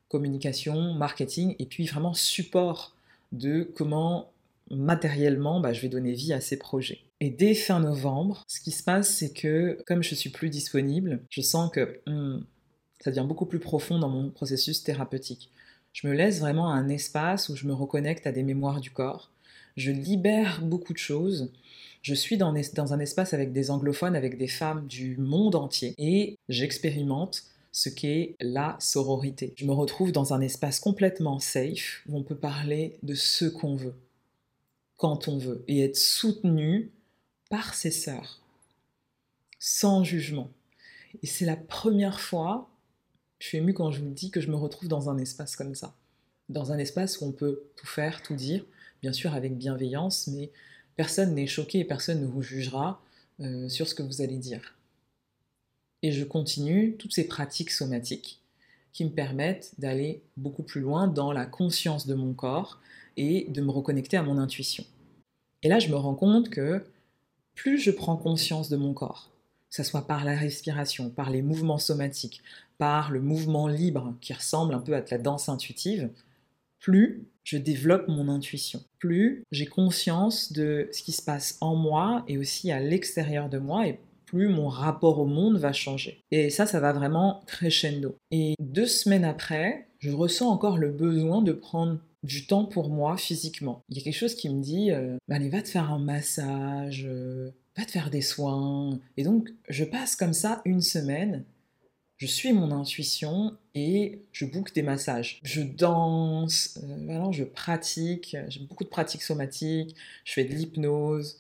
communication, 0.10 0.94
marketing 0.94 1.56
et 1.60 1.66
puis 1.66 1.86
vraiment 1.86 2.14
support 2.14 2.96
de 3.32 3.64
comment 3.76 4.33
matériellement 4.76 5.60
bah, 5.60 5.74
je 5.74 5.82
vais 5.82 5.90
donner 5.90 6.14
vie 6.14 6.34
à 6.34 6.42
ces 6.42 6.58
projets. 6.58 7.02
Et 7.20 7.30
dès 7.30 7.54
fin 7.54 7.80
novembre, 7.80 8.44
ce 8.48 8.60
qui 8.60 8.72
se 8.72 8.84
passe, 8.84 9.10
c'est 9.10 9.34
que 9.34 9.78
comme 9.86 10.04
je 10.04 10.16
suis 10.16 10.30
plus 10.30 10.50
disponible, 10.50 11.24
je 11.30 11.42
sens 11.42 11.72
que 11.72 12.02
hmm, 12.08 12.44
ça 13.00 13.12
devient 13.12 13.28
beaucoup 13.28 13.46
plus 13.46 13.60
profond 13.60 14.00
dans 14.00 14.10
mon 14.10 14.30
processus 14.30 14.84
thérapeutique. 14.84 15.50
Je 15.94 16.08
me 16.08 16.14
laisse 16.14 16.40
vraiment 16.40 16.72
un 16.72 16.90
espace 16.90 17.50
où 17.50 17.56
je 17.56 17.68
me 17.68 17.74
reconnecte 17.74 18.26
à 18.26 18.32
des 18.32 18.44
mémoires 18.44 18.82
du 18.82 18.92
corps. 18.92 19.32
Je 19.78 19.92
libère 19.92 20.62
beaucoup 20.64 20.94
de 20.94 20.98
choses. 20.98 21.52
Je 22.02 22.14
suis 22.14 22.38
dans, 22.38 22.54
dans 22.74 22.94
un 22.94 23.00
espace 23.00 23.34
avec 23.34 23.54
des 23.54 23.72
anglophones, 23.72 24.16
avec 24.16 24.38
des 24.38 24.48
femmes 24.48 24.88
du 24.88 25.18
monde 25.18 25.56
entier. 25.56 25.94
Et 25.98 26.38
j'expérimente 26.50 27.44
ce 27.74 27.90
qu'est 27.90 28.36
la 28.40 28.78
sororité. 28.80 29.54
Je 29.58 29.66
me 29.66 29.74
retrouve 29.74 30.12
dans 30.12 30.34
un 30.34 30.42
espace 30.42 30.80
complètement 30.80 31.40
safe 31.40 32.04
où 32.08 32.18
on 32.18 32.24
peut 32.24 32.36
parler 32.36 32.98
de 33.04 33.16
ce 33.16 33.46
qu'on 33.46 33.76
veut, 33.76 33.96
quand 35.04 35.28
on 35.28 35.38
veut, 35.38 35.66
et 35.68 35.84
être 35.84 35.98
soutenu 35.98 36.90
par 37.50 37.74
ses 37.74 37.92
sœurs, 37.92 38.40
sans 39.60 40.06
jugement. 40.06 40.50
Et 41.22 41.28
c'est 41.28 41.44
la 41.44 41.58
première 41.58 42.22
fois, 42.22 42.70
je 43.40 43.50
suis 43.50 43.58
émue 43.58 43.74
quand 43.74 43.92
je 43.92 44.00
vous 44.00 44.12
dis 44.12 44.32
que 44.32 44.40
je 44.40 44.50
me 44.50 44.56
retrouve 44.56 44.88
dans 44.88 45.10
un 45.10 45.18
espace 45.18 45.58
comme 45.58 45.76
ça. 45.76 45.94
dans 46.48 46.72
un 46.72 46.78
espace 46.78 47.20
où 47.20 47.26
on 47.26 47.34
peut 47.34 47.64
tout 47.76 47.86
faire, 47.86 48.22
tout 48.22 48.34
dire, 48.34 48.66
bien 49.02 49.12
sûr 49.12 49.34
avec 49.34 49.58
bienveillance, 49.58 50.28
mais 50.28 50.52
personne 50.96 51.36
n'est 51.36 51.48
choqué 51.48 51.80
et 51.80 51.86
personne 51.86 52.22
ne 52.22 52.26
vous 52.26 52.42
jugera 52.42 53.04
euh, 53.42 53.68
sur 53.68 53.90
ce 53.90 53.96
que 53.96 54.04
vous 54.04 54.22
allez 54.22 54.38
dire. 54.38 54.78
Et 56.02 56.14
je 56.14 56.24
continue 56.24 56.96
toutes 56.96 57.14
ces 57.14 57.28
pratiques 57.28 57.72
somatiques 57.72 58.42
qui 58.94 59.04
me 59.04 59.10
permettent 59.10 59.74
d'aller 59.80 60.22
beaucoup 60.38 60.64
plus 60.64 60.80
loin 60.80 61.08
dans 61.10 61.34
la 61.34 61.46
conscience 61.46 62.08
de 62.08 62.14
mon 62.14 62.34
corps 62.34 62.80
et 63.18 63.48
de 63.50 63.62
me 63.62 63.70
reconnecter 63.70 64.16
à 64.16 64.24
mon 64.24 64.38
intuition. 64.38 64.86
Et 65.64 65.70
là, 65.70 65.80
je 65.80 65.90
me 65.90 65.96
rends 65.96 66.16
compte 66.16 66.50
que 66.50 66.84
plus 67.56 67.80
je 67.80 67.92
prends 67.92 68.18
conscience 68.18 68.70
de 68.70 68.78
mon 68.78 68.94
corps, 68.94 69.32
que 69.70 69.76
ce 69.76 69.84
soit 69.84 70.06
par 70.06 70.26
la 70.26 70.36
respiration, 70.36 71.10
par 71.10 71.30
les 71.30 71.42
mouvements 71.42 71.78
somatiques, 71.78 72.42
par 72.78 73.12
le 73.12 73.22
mouvement 73.22 73.68
libre 73.68 74.14
qui 74.22 74.34
ressemble 74.34 74.74
un 74.74 74.80
peu 74.80 74.96
à 74.96 75.04
la 75.10 75.18
danse 75.18 75.50
intuitive, 75.50 76.10
plus 76.80 77.26
je 77.44 77.58
développe 77.58 78.08
mon 78.08 78.30
intuition, 78.30 78.82
plus 79.00 79.44
j'ai 79.52 79.66
conscience 79.66 80.52
de 80.52 80.90
ce 80.92 81.04
qui 81.04 81.12
se 81.12 81.22
passe 81.22 81.58
en 81.62 81.76
moi 81.76 82.24
et 82.28 82.38
aussi 82.38 82.72
à 82.72 82.80
l'extérieur 82.80 83.50
de 83.50 83.58
moi, 83.58 83.88
et 83.88 84.00
plus 84.26 84.48
mon 84.48 84.68
rapport 84.68 85.20
au 85.20 85.26
monde 85.26 85.58
va 85.58 85.74
changer. 85.74 86.24
Et 86.32 86.50
ça, 86.50 86.66
ça 86.66 86.80
va 86.80 86.92
vraiment 86.92 87.42
crescendo. 87.46 88.16
Et 88.32 88.56
deux 88.60 88.88
semaines 88.88 89.26
après, 89.26 89.88
je 90.04 90.12
ressens 90.12 90.50
encore 90.50 90.78
le 90.78 90.92
besoin 90.92 91.42
de 91.42 91.54
prendre 91.54 91.98
du 92.24 92.46
temps 92.46 92.66
pour 92.66 92.90
moi 92.90 93.16
physiquement. 93.16 93.82
Il 93.88 93.98
y 93.98 94.02
a 94.02 94.04
quelque 94.04 94.18
chose 94.18 94.36
qui 94.36 94.50
me 94.50 94.62
dit, 94.62 94.92
euh, 94.92 95.16
bah, 95.30 95.36
allez, 95.36 95.48
va 95.48 95.62
te 95.62 95.70
faire 95.70 95.92
un 95.92 96.00
massage, 96.00 97.06
euh, 97.08 97.52
va 97.78 97.86
te 97.86 97.92
faire 97.92 98.10
des 98.10 98.22
soins. 98.22 99.00
Et 99.16 99.24
donc, 99.24 99.50
je 99.70 99.86
passe 99.86 100.18
comme 100.18 100.34
ça 100.34 100.62
une 100.66 100.82
semaine 100.82 101.46
je 102.18 102.28
suis 102.28 102.54
mon 102.54 102.72
intuition 102.72 103.58
et 103.76 104.22
je 104.32 104.46
boucle 104.46 104.72
des 104.74 104.82
massages. 104.82 105.40
Je 105.44 105.62
danse, 105.62 106.80
euh, 106.84 107.32
je 107.32 107.44
pratique, 107.44 108.38
j'ai 108.48 108.62
beaucoup 108.62 108.84
de 108.84 108.90
pratiques 108.90 109.24
somatiques, 109.24 109.96
je 110.24 110.34
fais 110.34 110.46
de 110.46 110.54
l'hypnose. 110.54 111.38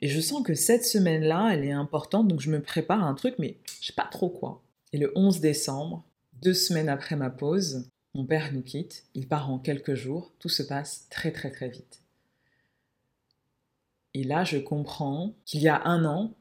Et 0.00 0.08
je 0.08 0.20
sens 0.20 0.42
que 0.42 0.54
cette 0.54 0.84
semaine-là, 0.84 1.50
elle 1.52 1.64
est 1.64 1.72
importante, 1.72 2.28
donc 2.28 2.40
je 2.40 2.50
me 2.50 2.60
prépare 2.60 3.02
à 3.02 3.06
un 3.06 3.14
truc, 3.14 3.34
mais 3.38 3.56
je 3.80 3.86
sais 3.86 3.94
pas 3.94 4.08
trop 4.10 4.28
quoi. 4.28 4.62
Et 4.92 4.98
le 4.98 5.12
11 5.14 5.40
décembre, 5.40 6.04
deux 6.42 6.54
semaines 6.54 6.88
après 6.88 7.16
ma 7.16 7.30
pause, 7.30 7.88
mon 8.14 8.24
père 8.24 8.52
nous 8.52 8.62
quitte, 8.62 9.06
il 9.14 9.28
part 9.28 9.50
en 9.50 9.58
quelques 9.58 9.94
jours, 9.94 10.32
tout 10.38 10.48
se 10.48 10.62
passe 10.62 11.08
très 11.10 11.32
très 11.32 11.50
très 11.50 11.68
vite. 11.68 12.02
Et 14.14 14.24
là, 14.24 14.44
je 14.44 14.58
comprends 14.58 15.34
qu'il 15.44 15.60
y 15.60 15.68
a 15.68 15.84
un 15.84 16.04
an, 16.04 16.34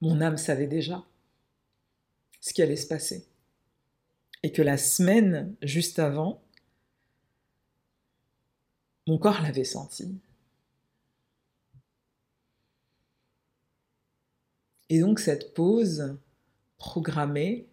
mon 0.00 0.20
âme 0.20 0.36
savait 0.36 0.66
déjà 0.66 1.04
ce 2.40 2.52
qui 2.52 2.62
allait 2.62 2.76
se 2.76 2.86
passer. 2.86 3.26
Et 4.42 4.52
que 4.52 4.62
la 4.62 4.76
semaine 4.76 5.54
juste 5.62 5.98
avant, 5.98 6.42
mon 9.06 9.18
corps 9.18 9.40
l'avait 9.40 9.64
senti. 9.64 10.20
Et 14.88 15.00
donc 15.00 15.18
cette 15.18 15.54
pause 15.54 16.16
programmée 16.76 17.66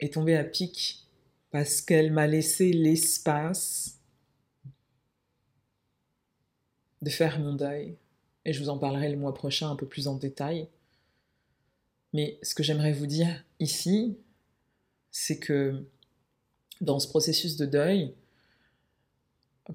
est 0.00 0.14
tombée 0.14 0.36
à 0.36 0.44
pic 0.44 1.05
parce 1.56 1.80
qu'elle 1.80 2.12
m'a 2.12 2.26
laissé 2.26 2.70
l'espace 2.70 3.98
de 7.00 7.08
faire 7.08 7.40
mon 7.40 7.54
deuil. 7.54 7.96
Et 8.44 8.52
je 8.52 8.62
vous 8.62 8.68
en 8.68 8.76
parlerai 8.76 9.08
le 9.08 9.16
mois 9.16 9.32
prochain 9.32 9.70
un 9.70 9.74
peu 9.74 9.86
plus 9.86 10.06
en 10.06 10.16
détail. 10.16 10.68
Mais 12.12 12.38
ce 12.42 12.54
que 12.54 12.62
j'aimerais 12.62 12.92
vous 12.92 13.06
dire 13.06 13.42
ici, 13.58 14.18
c'est 15.10 15.38
que 15.38 15.82
dans 16.82 16.98
ce 16.98 17.08
processus 17.08 17.56
de 17.56 17.64
deuil, 17.64 18.12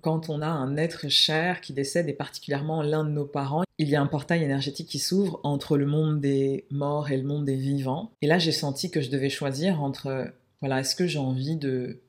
quand 0.02 0.30
on 0.30 0.44
a 0.44 0.50
un 0.50 0.78
être 0.78 1.10
cher 1.10 1.62
qui 1.62 1.74
décède, 1.74 2.08
et 2.08 2.14
particulièrement 2.14 2.84
l'un 2.84 3.04
de 3.04 3.10
nos 3.10 3.26
parents, 3.26 3.64
il 3.80 3.90
y 3.90 3.96
a 3.96 4.02
un 4.04 4.06
portail 4.06 4.44
énergétique 4.44 4.88
qui 4.88 5.00
s'ouvre 5.00 5.40
entre 5.42 5.78
le 5.78 5.88
monde 5.88 6.22
des 6.22 6.68
morts 6.70 7.10
et 7.10 7.18
le 7.18 7.24
monde 7.24 7.46
des 7.46 7.56
vivants. 7.56 8.12
Et 8.22 8.28
là, 8.28 8.38
j'ai 8.38 8.52
senti 8.52 8.92
que 8.92 9.02
je 9.02 9.10
devais 9.10 9.32
choisir 9.32 9.82
entre, 9.82 10.32
voilà, 10.62 10.80
est-ce 10.80 10.96
que 10.96 11.08
j'ai 11.08 11.20
envie 11.20 11.58
de 11.58 12.00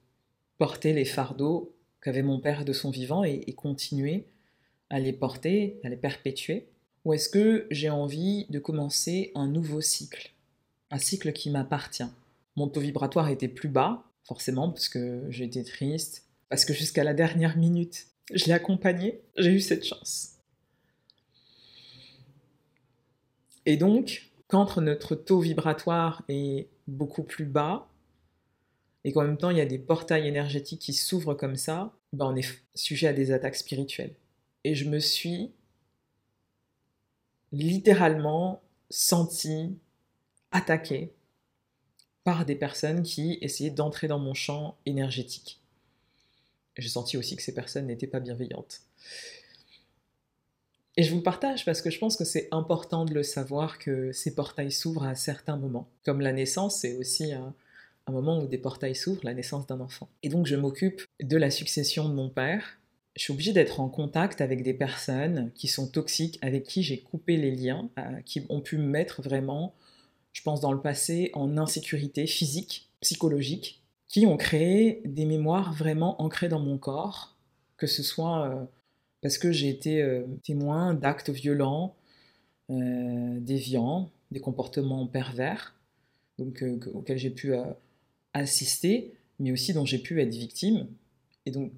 porter 0.58 0.92
les 0.92 1.06
fardeaux 1.06 1.74
qu'avait 2.02 2.22
mon 2.22 2.38
père 2.38 2.64
de 2.64 2.72
son 2.72 2.90
vivant 2.90 3.24
et, 3.24 3.52
continuer 3.54 4.26
à 4.90 5.00
les 5.00 5.12
porter, 5.12 5.80
à 5.82 5.88
les 5.88 5.96
perpétuer? 5.96 6.68
Ou 7.04 7.14
est-ce 7.14 7.30
que 7.30 7.66
j'ai 7.70 7.90
envie 7.90 8.46
de 8.50 8.58
commencer 8.58 9.32
un 9.34 9.48
nouveau 9.48 9.80
cycle? 9.80 10.32
Un 10.90 10.98
cycle 10.98 11.32
qui 11.32 11.50
m'appartient. 11.50 12.06
Mon 12.54 12.68
taux 12.68 12.80
vibratoire 12.80 13.28
était 13.30 13.48
plus 13.48 13.70
bas, 13.70 14.04
forcément, 14.24 14.70
parce 14.70 14.88
que 14.90 15.24
j'étais 15.30 15.64
triste, 15.64 16.26
parce 16.50 16.66
que 16.66 16.74
jusqu'à 16.74 17.02
la 17.02 17.14
dernière 17.14 17.56
minute, 17.56 18.06
je 18.34 18.44
l'ai 18.44 18.52
accompagné, 18.52 19.22
j'ai 19.38 19.52
eu 19.52 19.60
cette 19.60 19.84
chance. 19.84 20.36
Et 23.64 23.78
donc, 23.78 24.30
quand 24.48 24.76
notre 24.76 25.14
taux 25.14 25.40
vibratoire 25.40 26.22
est 26.28 26.68
beaucoup 26.86 27.22
plus 27.22 27.46
bas, 27.46 27.88
et 29.04 29.12
qu'en 29.12 29.22
même 29.22 29.38
temps 29.38 29.50
il 29.50 29.58
y 29.58 29.60
a 29.60 29.66
des 29.66 29.78
portails 29.78 30.26
énergétiques 30.26 30.80
qui 30.80 30.92
s'ouvrent 30.92 31.34
comme 31.34 31.56
ça, 31.56 31.92
ben 32.12 32.26
on 32.26 32.36
est 32.36 32.48
sujet 32.74 33.08
à 33.08 33.12
des 33.12 33.32
attaques 33.32 33.56
spirituelles. 33.56 34.14
Et 34.64 34.74
je 34.74 34.88
me 34.88 34.98
suis 34.98 35.52
littéralement 37.52 38.62
senti 38.90 39.76
attaqué 40.50 41.12
par 42.24 42.46
des 42.46 42.54
personnes 42.54 43.02
qui 43.02 43.38
essayaient 43.40 43.70
d'entrer 43.70 44.06
dans 44.08 44.18
mon 44.18 44.34
champ 44.34 44.76
énergétique. 44.86 45.60
J'ai 46.76 46.88
senti 46.88 47.16
aussi 47.16 47.36
que 47.36 47.42
ces 47.42 47.54
personnes 47.54 47.86
n'étaient 47.86 48.06
pas 48.06 48.20
bienveillantes. 48.20 48.82
Et 50.96 51.02
je 51.02 51.10
vous 51.10 51.16
le 51.16 51.22
partage 51.22 51.64
parce 51.64 51.80
que 51.80 51.90
je 51.90 51.98
pense 51.98 52.16
que 52.16 52.24
c'est 52.24 52.48
important 52.50 53.04
de 53.04 53.14
le 53.14 53.22
savoir 53.22 53.78
que 53.78 54.12
ces 54.12 54.34
portails 54.34 54.72
s'ouvrent 54.72 55.04
à 55.04 55.14
certains 55.14 55.56
moments. 55.56 55.88
Comme 56.04 56.20
la 56.20 56.32
naissance, 56.32 56.80
c'est 56.80 56.96
aussi 56.96 57.32
un, 57.32 57.54
un 58.06 58.12
moment 58.12 58.40
où 58.40 58.46
des 58.46 58.58
portails 58.58 58.94
s'ouvrent, 58.94 59.24
la 59.24 59.34
naissance 59.34 59.66
d'un 59.66 59.80
enfant. 59.80 60.08
Et 60.22 60.28
donc 60.28 60.46
je 60.46 60.56
m'occupe 60.56 61.02
de 61.22 61.36
la 61.36 61.50
succession 61.50 62.08
de 62.08 62.14
mon 62.14 62.28
père, 62.28 62.78
je 63.16 63.22
suis 63.22 63.32
obligée 63.32 63.52
d'être 63.52 63.80
en 63.80 63.88
contact 63.88 64.40
avec 64.40 64.62
des 64.62 64.74
personnes 64.74 65.50
qui 65.54 65.68
sont 65.68 65.86
toxiques, 65.86 66.38
avec 66.40 66.64
qui 66.64 66.82
j'ai 66.82 67.00
coupé 67.00 67.36
les 67.36 67.50
liens, 67.50 67.90
euh, 67.98 68.20
qui 68.24 68.46
ont 68.48 68.60
pu 68.60 68.78
me 68.78 68.86
mettre 68.86 69.20
vraiment, 69.20 69.74
je 70.32 70.42
pense 70.42 70.60
dans 70.60 70.72
le 70.72 70.80
passé, 70.80 71.30
en 71.34 71.58
insécurité 71.58 72.26
physique, 72.26 72.90
psychologique, 73.00 73.82
qui 74.08 74.26
ont 74.26 74.36
créé 74.36 75.02
des 75.04 75.26
mémoires 75.26 75.72
vraiment 75.74 76.20
ancrées 76.22 76.48
dans 76.48 76.60
mon 76.60 76.78
corps, 76.78 77.36
que 77.76 77.86
ce 77.86 78.02
soit 78.02 78.48
euh, 78.48 78.64
parce 79.20 79.38
que 79.38 79.52
j'ai 79.52 79.68
été 79.68 80.02
euh, 80.02 80.24
témoin 80.42 80.94
d'actes 80.94 81.30
violents, 81.30 81.96
déviants, 82.68 84.10
des 84.30 84.40
comportements 84.40 85.06
pervers, 85.06 85.78
donc 86.38 86.64
auxquels 86.94 87.18
j'ai 87.18 87.28
pu 87.28 87.52
assister, 88.34 89.12
mais 89.38 89.52
aussi 89.52 89.72
dont 89.72 89.84
j'ai 89.84 89.98
pu 89.98 90.20
être 90.20 90.34
victime. 90.34 90.88
Et 91.46 91.50
donc 91.50 91.72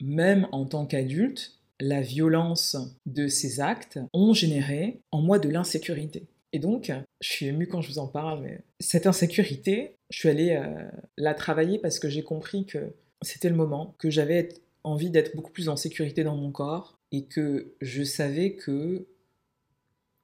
même 0.00 0.46
en 0.52 0.64
tant 0.64 0.86
qu'adulte, 0.86 1.58
la 1.80 2.00
violence 2.00 2.76
de 3.06 3.28
ces 3.28 3.60
actes 3.60 3.98
ont 4.12 4.32
généré 4.32 5.00
en 5.10 5.20
moi 5.20 5.38
de 5.38 5.48
l'insécurité. 5.48 6.26
Et 6.52 6.58
donc, 6.58 6.90
je 7.20 7.28
suis 7.28 7.46
émue 7.46 7.68
quand 7.68 7.82
je 7.82 7.88
vous 7.88 7.98
en 7.98 8.08
parle, 8.08 8.42
mais 8.42 8.62
cette 8.80 9.06
insécurité, 9.06 9.96
je 10.10 10.18
suis 10.18 10.28
allée 10.28 10.52
euh, 10.52 10.88
la 11.16 11.34
travailler 11.34 11.78
parce 11.78 11.98
que 11.98 12.08
j'ai 12.08 12.22
compris 12.22 12.64
que 12.64 12.94
c'était 13.22 13.50
le 13.50 13.54
moment, 13.54 13.94
que 13.98 14.10
j'avais 14.10 14.48
envie 14.82 15.10
d'être 15.10 15.36
beaucoup 15.36 15.52
plus 15.52 15.68
en 15.68 15.76
sécurité 15.76 16.24
dans 16.24 16.36
mon 16.36 16.50
corps 16.50 16.98
et 17.12 17.24
que 17.24 17.74
je 17.80 18.02
savais 18.02 18.54
que 18.54 19.06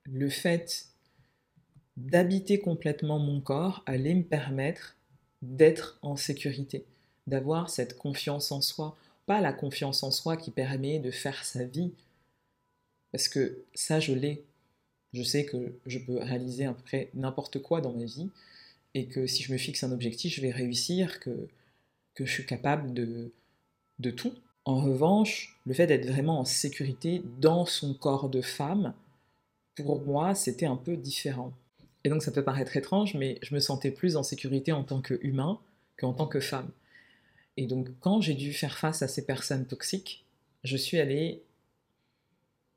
le 0.04 0.28
fait 0.28 0.86
d'habiter 1.96 2.58
complètement 2.58 3.18
mon 3.18 3.40
corps 3.40 3.82
allait 3.86 4.14
me 4.14 4.22
permettre 4.22 4.96
d'être 5.44 5.98
en 6.02 6.16
sécurité, 6.16 6.84
d'avoir 7.26 7.70
cette 7.70 7.96
confiance 7.96 8.52
en 8.52 8.60
soi, 8.60 8.96
pas 9.26 9.40
la 9.40 9.52
confiance 9.52 10.02
en 10.02 10.10
soi 10.10 10.36
qui 10.36 10.50
permet 10.50 10.98
de 10.98 11.10
faire 11.10 11.44
sa 11.44 11.64
vie. 11.64 11.92
Parce 13.12 13.28
que 13.28 13.64
ça, 13.74 14.00
je 14.00 14.12
l'ai. 14.12 14.44
Je 15.12 15.22
sais 15.22 15.44
que 15.44 15.78
je 15.86 15.98
peux 15.98 16.18
réaliser 16.18 16.64
à 16.64 16.72
peu 16.72 16.82
près 16.82 17.10
n'importe 17.14 17.60
quoi 17.62 17.80
dans 17.80 17.92
ma 17.92 18.04
vie 18.04 18.28
et 18.94 19.06
que 19.06 19.26
si 19.26 19.42
je 19.42 19.52
me 19.52 19.58
fixe 19.58 19.84
un 19.84 19.92
objectif, 19.92 20.34
je 20.34 20.40
vais 20.40 20.50
réussir, 20.50 21.20
que, 21.20 21.48
que 22.14 22.24
je 22.24 22.32
suis 22.32 22.46
capable 22.46 22.92
de, 22.94 23.32
de 23.98 24.10
tout. 24.10 24.34
En 24.64 24.80
revanche, 24.80 25.60
le 25.66 25.74
fait 25.74 25.86
d'être 25.86 26.06
vraiment 26.06 26.40
en 26.40 26.44
sécurité 26.44 27.22
dans 27.40 27.66
son 27.66 27.94
corps 27.94 28.28
de 28.28 28.40
femme, 28.40 28.94
pour 29.76 30.00
moi, 30.02 30.34
c'était 30.34 30.66
un 30.66 30.76
peu 30.76 30.96
différent. 30.96 31.52
Et 32.04 32.11
donc 32.11 32.23
ça 32.23 32.30
peut 32.30 32.44
paraître 32.44 32.76
étrange, 32.76 33.14
mais 33.14 33.38
je 33.42 33.54
me 33.54 33.61
sentais 33.61 33.90
plus 33.90 34.16
en 34.16 34.23
sécurité 34.23 34.73
en 34.73 34.84
tant 34.84 35.00
qu'humain 35.00 35.58
qu'en 35.99 36.12
tant 36.12 36.26
que 36.26 36.40
femme. 36.40 36.70
Et 37.56 37.66
donc, 37.66 37.88
quand 38.00 38.20
j'ai 38.20 38.34
dû 38.34 38.52
faire 38.52 38.78
face 38.78 39.02
à 39.02 39.08
ces 39.08 39.25
personnes 39.25 39.66
toxiques, 39.66 40.25
je 40.64 40.76
suis 40.76 40.99
allée 40.99 41.42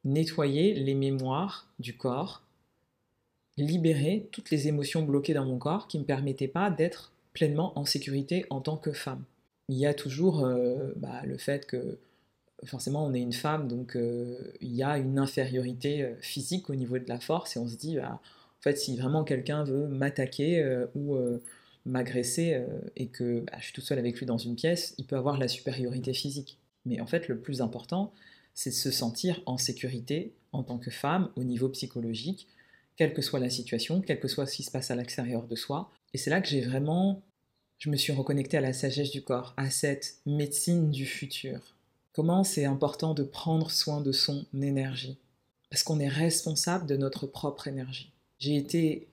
nettoyer 0.04 0.74
les 0.76 0.94
mémoires 0.94 1.68
du 1.80 1.98
corps, 1.98 2.44
libérer 3.58 4.30
toutes 4.32 4.52
les 4.52 4.68
émotions 4.68 5.04
bloquées 5.04 5.34
dans 5.34 5.46
mon 5.46 5.58
corps 5.58 5.88
qui 5.88 5.98
ne 5.98 6.04
me 6.04 6.08
permettaient 6.08 6.48
pas 6.48 6.70
d'être 6.70 7.12
pleinement 7.34 7.78
en 7.78 7.86
sécurité 7.86 8.46
en 8.50 8.62
tant 8.62 8.78
que 8.78 8.92
femme. 8.92 9.24
il 9.68 9.78
y 9.78 9.86
a 9.86 9.94
toujours 9.94 10.46
euh, 10.46 10.94
bah, 10.96 11.22
le 11.26 11.38
fait 11.38 11.66
que 11.66 12.00
forcément 12.66 13.06
on 13.06 13.14
est 13.14 13.22
une 13.22 13.34
femme, 13.34 13.68
donc 13.68 13.96
euh, 13.96 14.54
il 14.62 14.74
y 14.74 14.84
a 14.84 14.98
une 14.98 15.20
infériorité 15.20 16.04
euh, 16.04 16.16
physique 16.22 16.70
au 16.70 16.76
niveau 16.76 16.98
de 16.98 17.08
la 17.08 17.20
force, 17.20 17.56
et 17.56 17.60
on 17.60 17.68
se 17.68 17.76
dit, 17.76 17.98
bah, 17.98 18.20
en 18.60 18.62
fait, 18.62 18.78
si 18.78 18.98
vraiment 18.98 19.24
quelqu'un 19.24 19.64
veut 19.64 19.88
m'attaquer 19.88 20.86
ou 20.96 21.18
m'agresser 21.86 22.62
et 22.96 23.08
que 23.08 23.42
bah, 23.42 23.54
je 23.60 23.66
suis 23.66 23.74
tout 23.74 23.82
seul 23.82 24.00
avec 24.00 24.18
lui 24.18 24.26
dans 24.26 24.38
une 24.38 24.56
pièce, 24.56 24.96
il 24.98 25.06
peut 25.06 25.16
avoir 25.16 25.38
la 25.38 25.48
supériorité 25.48 26.14
physique. 26.14 26.58
Mais 26.86 27.00
en 27.00 27.08
fait, 27.08 27.28
le 27.28 27.40
plus 27.40 27.62
important, 27.62 28.14
c'est 28.54 28.72
de 28.72 28.76
se 28.76 28.92
sentir 28.92 29.42
en 29.46 29.58
sécurité 29.58 30.34
en 30.52 30.64
tant 30.64 30.80
que 30.80 30.90
femme 30.90 31.30
au 31.36 31.44
niveau 31.44 31.70
psychologique, 31.70 32.48
quelle 32.96 33.14
que 33.14 33.22
soit 33.22 33.40
la 33.40 33.50
situation, 33.50 34.02
quel 34.02 34.20
que 34.20 34.28
soit 34.28 34.48
ce 34.48 34.56
qui 34.56 34.64
se 34.64 34.72
passe 34.72 34.90
à 34.90 34.96
l'extérieur 34.96 35.44
de 35.44 35.56
soi. 35.56 35.92
Et 36.14 36.18
c'est 36.18 36.32
là 36.32 36.42
que 36.42 36.48
j'ai 36.48 36.62
vraiment 36.62 37.22
je 37.78 37.92
me 37.92 37.96
suis 37.96 38.14
reconnectée 38.14 38.58
à 38.58 38.62
la 38.62 38.74
sagesse 38.74 39.12
du 39.12 39.22
corps, 39.24 39.54
à 39.56 39.70
cette 39.70 40.18
médecine 40.26 40.90
du 40.90 41.06
futur. 41.06 41.76
Comment 42.12 42.44
c'est 42.44 42.66
important 42.66 43.14
de 43.14 43.22
prendre 43.22 43.70
soin 43.70 44.02
de 44.02 44.12
son 44.12 44.46
énergie. 44.60 45.20
Parce 45.70 45.84
qu'on 45.84 46.00
est 46.00 46.08
responsable 46.08 46.88
de 46.88 46.98
notre 46.98 47.28
propre 47.28 47.68
énergie. 47.68 48.12
J'ai 48.40 48.56
été 48.56 49.08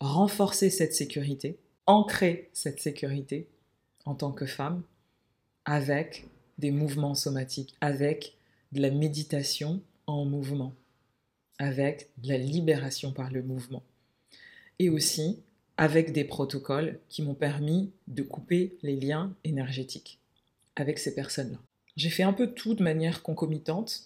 renforcer 0.00 0.70
cette 0.70 0.94
sécurité, 0.94 1.58
ancrer 1.86 2.50
cette 2.52 2.80
sécurité 2.80 3.48
en 4.04 4.14
tant 4.14 4.32
que 4.32 4.46
femme 4.46 4.82
avec 5.64 6.26
des 6.58 6.70
mouvements 6.70 7.14
somatiques, 7.14 7.74
avec 7.80 8.36
de 8.72 8.80
la 8.80 8.90
méditation 8.90 9.82
en 10.06 10.24
mouvement, 10.24 10.74
avec 11.58 12.10
de 12.18 12.28
la 12.28 12.38
libération 12.38 13.12
par 13.12 13.30
le 13.30 13.42
mouvement. 13.42 13.82
Et 14.78 14.88
aussi 14.88 15.42
avec 15.76 16.12
des 16.12 16.24
protocoles 16.24 17.00
qui 17.08 17.22
m'ont 17.22 17.34
permis 17.34 17.90
de 18.06 18.22
couper 18.22 18.78
les 18.82 18.96
liens 18.96 19.34
énergétiques 19.44 20.20
avec 20.76 20.98
ces 20.98 21.14
personnes-là. 21.14 21.58
J'ai 21.96 22.10
fait 22.10 22.22
un 22.22 22.32
peu 22.32 22.52
tout 22.52 22.74
de 22.74 22.82
manière 22.82 23.22
concomitante 23.22 24.02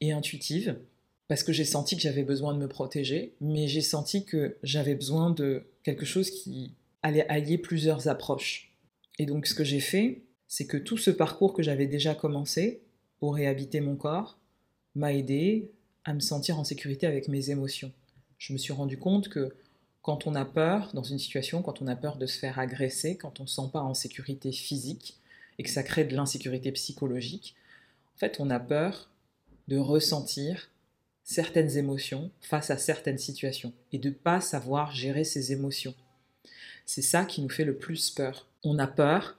et 0.00 0.12
intuitive, 0.12 0.78
parce 1.28 1.42
que 1.42 1.52
j'ai 1.52 1.64
senti 1.64 1.96
que 1.96 2.02
j'avais 2.02 2.22
besoin 2.22 2.54
de 2.54 2.58
me 2.58 2.68
protéger, 2.68 3.34
mais 3.40 3.66
j'ai 3.66 3.80
senti 3.80 4.24
que 4.24 4.56
j'avais 4.62 4.94
besoin 4.94 5.30
de 5.30 5.64
quelque 5.82 6.04
chose 6.04 6.30
qui 6.30 6.74
allait 7.02 7.28
allier 7.28 7.58
plusieurs 7.58 8.08
approches. 8.08 8.72
Et 9.18 9.26
donc 9.26 9.46
ce 9.46 9.54
que 9.54 9.64
j'ai 9.64 9.80
fait, 9.80 10.22
c'est 10.48 10.66
que 10.66 10.76
tout 10.76 10.98
ce 10.98 11.10
parcours 11.10 11.54
que 11.54 11.62
j'avais 11.62 11.86
déjà 11.86 12.14
commencé 12.14 12.82
pour 13.18 13.34
réhabiter 13.34 13.80
mon 13.80 13.96
corps 13.96 14.38
m'a 14.94 15.12
aidé 15.12 15.70
à 16.04 16.12
me 16.12 16.20
sentir 16.20 16.58
en 16.58 16.64
sécurité 16.64 17.06
avec 17.06 17.28
mes 17.28 17.50
émotions. 17.50 17.92
Je 18.38 18.52
me 18.52 18.58
suis 18.58 18.72
rendu 18.72 18.98
compte 18.98 19.28
que 19.28 19.54
quand 20.02 20.26
on 20.26 20.34
a 20.34 20.44
peur 20.44 20.90
dans 20.92 21.02
une 21.02 21.18
situation, 21.18 21.62
quand 21.62 21.80
on 21.80 21.86
a 21.86 21.96
peur 21.96 22.16
de 22.16 22.26
se 22.26 22.38
faire 22.38 22.58
agresser, 22.58 23.16
quand 23.16 23.40
on 23.40 23.44
ne 23.44 23.48
se 23.48 23.54
sent 23.54 23.70
pas 23.72 23.80
en 23.80 23.94
sécurité 23.94 24.52
physique 24.52 25.18
et 25.58 25.62
que 25.62 25.70
ça 25.70 25.82
crée 25.82 26.04
de 26.04 26.14
l'insécurité 26.14 26.70
psychologique, 26.72 27.54
en 28.14 28.18
fait, 28.18 28.36
on 28.38 28.50
a 28.50 28.60
peur 28.60 29.10
de 29.66 29.78
ressentir 29.78 30.70
certaines 31.24 31.76
émotions 31.76 32.30
face 32.40 32.70
à 32.70 32.76
certaines 32.76 33.18
situations 33.18 33.72
et 33.92 33.98
de 33.98 34.10
ne 34.10 34.14
pas 34.14 34.40
savoir 34.40 34.94
gérer 34.94 35.24
ces 35.24 35.52
émotions. 35.52 35.94
C'est 36.86 37.02
ça 37.02 37.24
qui 37.24 37.40
nous 37.42 37.48
fait 37.48 37.64
le 37.64 37.76
plus 37.76 38.10
peur. 38.10 38.46
On 38.62 38.78
a 38.78 38.86
peur 38.86 39.38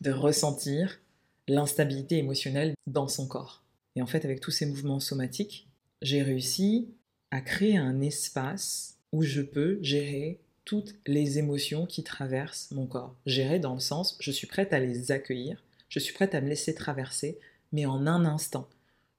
de 0.00 0.10
ressentir 0.10 0.98
l'instabilité 1.46 2.16
émotionnelle 2.16 2.74
dans 2.86 3.08
son 3.08 3.26
corps. 3.26 3.62
Et 3.96 4.02
en 4.02 4.06
fait, 4.06 4.24
avec 4.24 4.40
tous 4.40 4.50
ces 4.50 4.66
mouvements 4.66 5.00
somatiques, 5.00 5.68
j'ai 6.00 6.22
réussi 6.22 6.88
à 7.30 7.40
créer 7.40 7.76
un 7.76 8.00
espace 8.00 8.96
où 9.12 9.22
je 9.22 9.42
peux 9.42 9.78
gérer 9.82 10.40
toutes 10.64 10.94
les 11.06 11.38
émotions 11.38 11.84
qui 11.84 12.02
traversent 12.02 12.70
mon 12.70 12.86
corps. 12.86 13.14
Gérer 13.26 13.58
dans 13.58 13.74
le 13.74 13.80
sens, 13.80 14.16
je 14.20 14.30
suis 14.30 14.46
prête 14.46 14.72
à 14.72 14.78
les 14.78 15.10
accueillir, 15.12 15.62
je 15.88 15.98
suis 15.98 16.14
prête 16.14 16.34
à 16.34 16.40
me 16.40 16.48
laisser 16.48 16.74
traverser, 16.74 17.38
mais 17.72 17.86
en 17.86 18.06
un 18.06 18.24
instant, 18.24 18.68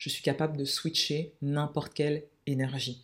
je 0.02 0.10
suis 0.10 0.24
capable 0.24 0.58
de 0.58 0.66
switcher 0.66 1.32
n'importe 1.44 1.94
quelle 1.94 2.24
énergie. 2.48 3.04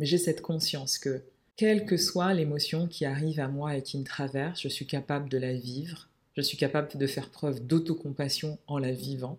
Mais 0.00 0.04
j'ai 0.04 0.18
cette 0.18 0.40
conscience 0.40 0.98
que, 0.98 1.22
quelle 1.54 1.86
que 1.86 1.96
soit 1.96 2.34
l'émotion 2.34 2.88
qui 2.88 3.04
arrive 3.04 3.38
à 3.38 3.46
moi 3.46 3.76
et 3.76 3.82
qui 3.82 3.96
me 3.98 4.04
traverse, 4.04 4.60
je 4.60 4.66
suis 4.66 4.88
capable 4.88 5.28
de 5.28 5.38
la 5.38 5.54
vivre, 5.54 6.08
je 6.36 6.42
suis 6.42 6.56
capable 6.56 6.98
de 6.98 7.06
faire 7.06 7.30
preuve 7.30 7.64
d'autocompassion 7.64 8.58
en 8.66 8.78
la 8.78 8.90
vivant, 8.90 9.38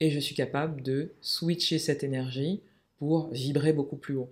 et 0.00 0.10
je 0.10 0.20
suis 0.20 0.34
capable 0.34 0.82
de 0.82 1.12
switcher 1.22 1.78
cette 1.78 2.04
énergie 2.04 2.60
pour 2.98 3.30
vibrer 3.30 3.72
beaucoup 3.72 3.96
plus 3.96 4.16
haut. 4.16 4.30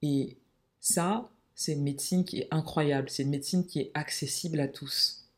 Et 0.00 0.38
ça, 0.80 1.30
c'est 1.54 1.74
une 1.74 1.82
médecine 1.82 2.24
qui 2.24 2.38
est 2.38 2.48
incroyable, 2.50 3.10
c'est 3.10 3.24
une 3.24 3.28
médecine 3.28 3.66
qui 3.66 3.80
est 3.80 3.90
accessible 3.92 4.60
à 4.60 4.68
tous. 4.68 5.28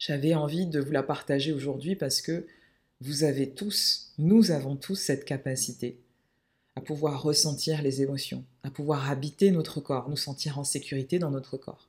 J'avais 0.00 0.34
envie 0.34 0.66
de 0.66 0.80
vous 0.80 0.90
la 0.90 1.04
partager 1.04 1.52
aujourd'hui 1.52 1.94
parce 1.94 2.20
que 2.20 2.48
vous 3.00 3.24
avez 3.24 3.50
tous, 3.50 4.12
nous 4.18 4.50
avons 4.50 4.76
tous 4.76 4.94
cette 4.94 5.24
capacité 5.24 6.00
à 6.76 6.80
pouvoir 6.80 7.22
ressentir 7.22 7.82
les 7.82 8.02
émotions, 8.02 8.44
à 8.62 8.70
pouvoir 8.70 9.10
habiter 9.10 9.50
notre 9.50 9.80
corps, 9.80 10.08
nous 10.08 10.16
sentir 10.16 10.58
en 10.58 10.64
sécurité 10.64 11.18
dans 11.18 11.30
notre 11.30 11.56
corps 11.56 11.88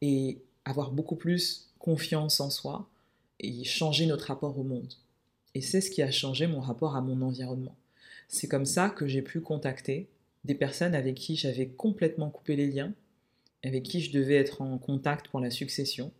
et 0.00 0.38
avoir 0.64 0.92
beaucoup 0.92 1.16
plus 1.16 1.68
confiance 1.78 2.40
en 2.40 2.50
soi 2.50 2.88
et 3.38 3.64
changer 3.64 4.06
notre 4.06 4.26
rapport 4.26 4.58
au 4.58 4.62
monde. 4.62 4.94
Et 5.54 5.60
c'est 5.60 5.80
ce 5.80 5.90
qui 5.90 6.02
a 6.02 6.10
changé 6.10 6.46
mon 6.46 6.60
rapport 6.60 6.96
à 6.96 7.00
mon 7.00 7.22
environnement. 7.22 7.76
C'est 8.28 8.48
comme 8.48 8.66
ça 8.66 8.90
que 8.90 9.08
j'ai 9.08 9.22
pu 9.22 9.40
contacter 9.40 10.08
des 10.44 10.54
personnes 10.54 10.94
avec 10.94 11.16
qui 11.16 11.36
j'avais 11.36 11.68
complètement 11.68 12.30
coupé 12.30 12.56
les 12.56 12.68
liens, 12.68 12.94
avec 13.64 13.82
qui 13.82 14.00
je 14.00 14.12
devais 14.12 14.36
être 14.36 14.62
en 14.62 14.78
contact 14.78 15.28
pour 15.28 15.40
la 15.40 15.50
succession, 15.50 16.12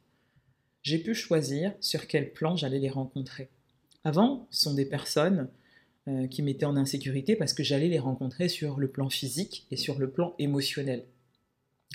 j'ai 0.83 0.99
pu 0.99 1.15
choisir 1.15 1.75
sur 1.81 2.07
quel 2.07 2.33
plan 2.33 2.57
j'allais 2.57 2.79
les 2.79 2.91
rencontrer. 2.91 3.49
Avant, 4.05 4.47
sont 4.51 4.75
des 4.75 4.87
personnes 4.87 5.49
euh, 6.09 6.27
qui 6.27 6.43
m'étaient 6.43 6.65
en 6.65 6.77
insécurité 6.77 7.37
parce 7.37 7.53
que 7.53 7.63
j'allais 7.63 7.89
les 7.89 7.99
rencontrer 7.99 8.49
sur 8.49 8.79
le 8.79 8.89
plan 8.89 9.11
physique 9.11 9.67
et 9.71 9.77
sur 9.77 9.99
le 9.99 10.11
plan 10.11 10.35
émotionnel. 10.39 11.05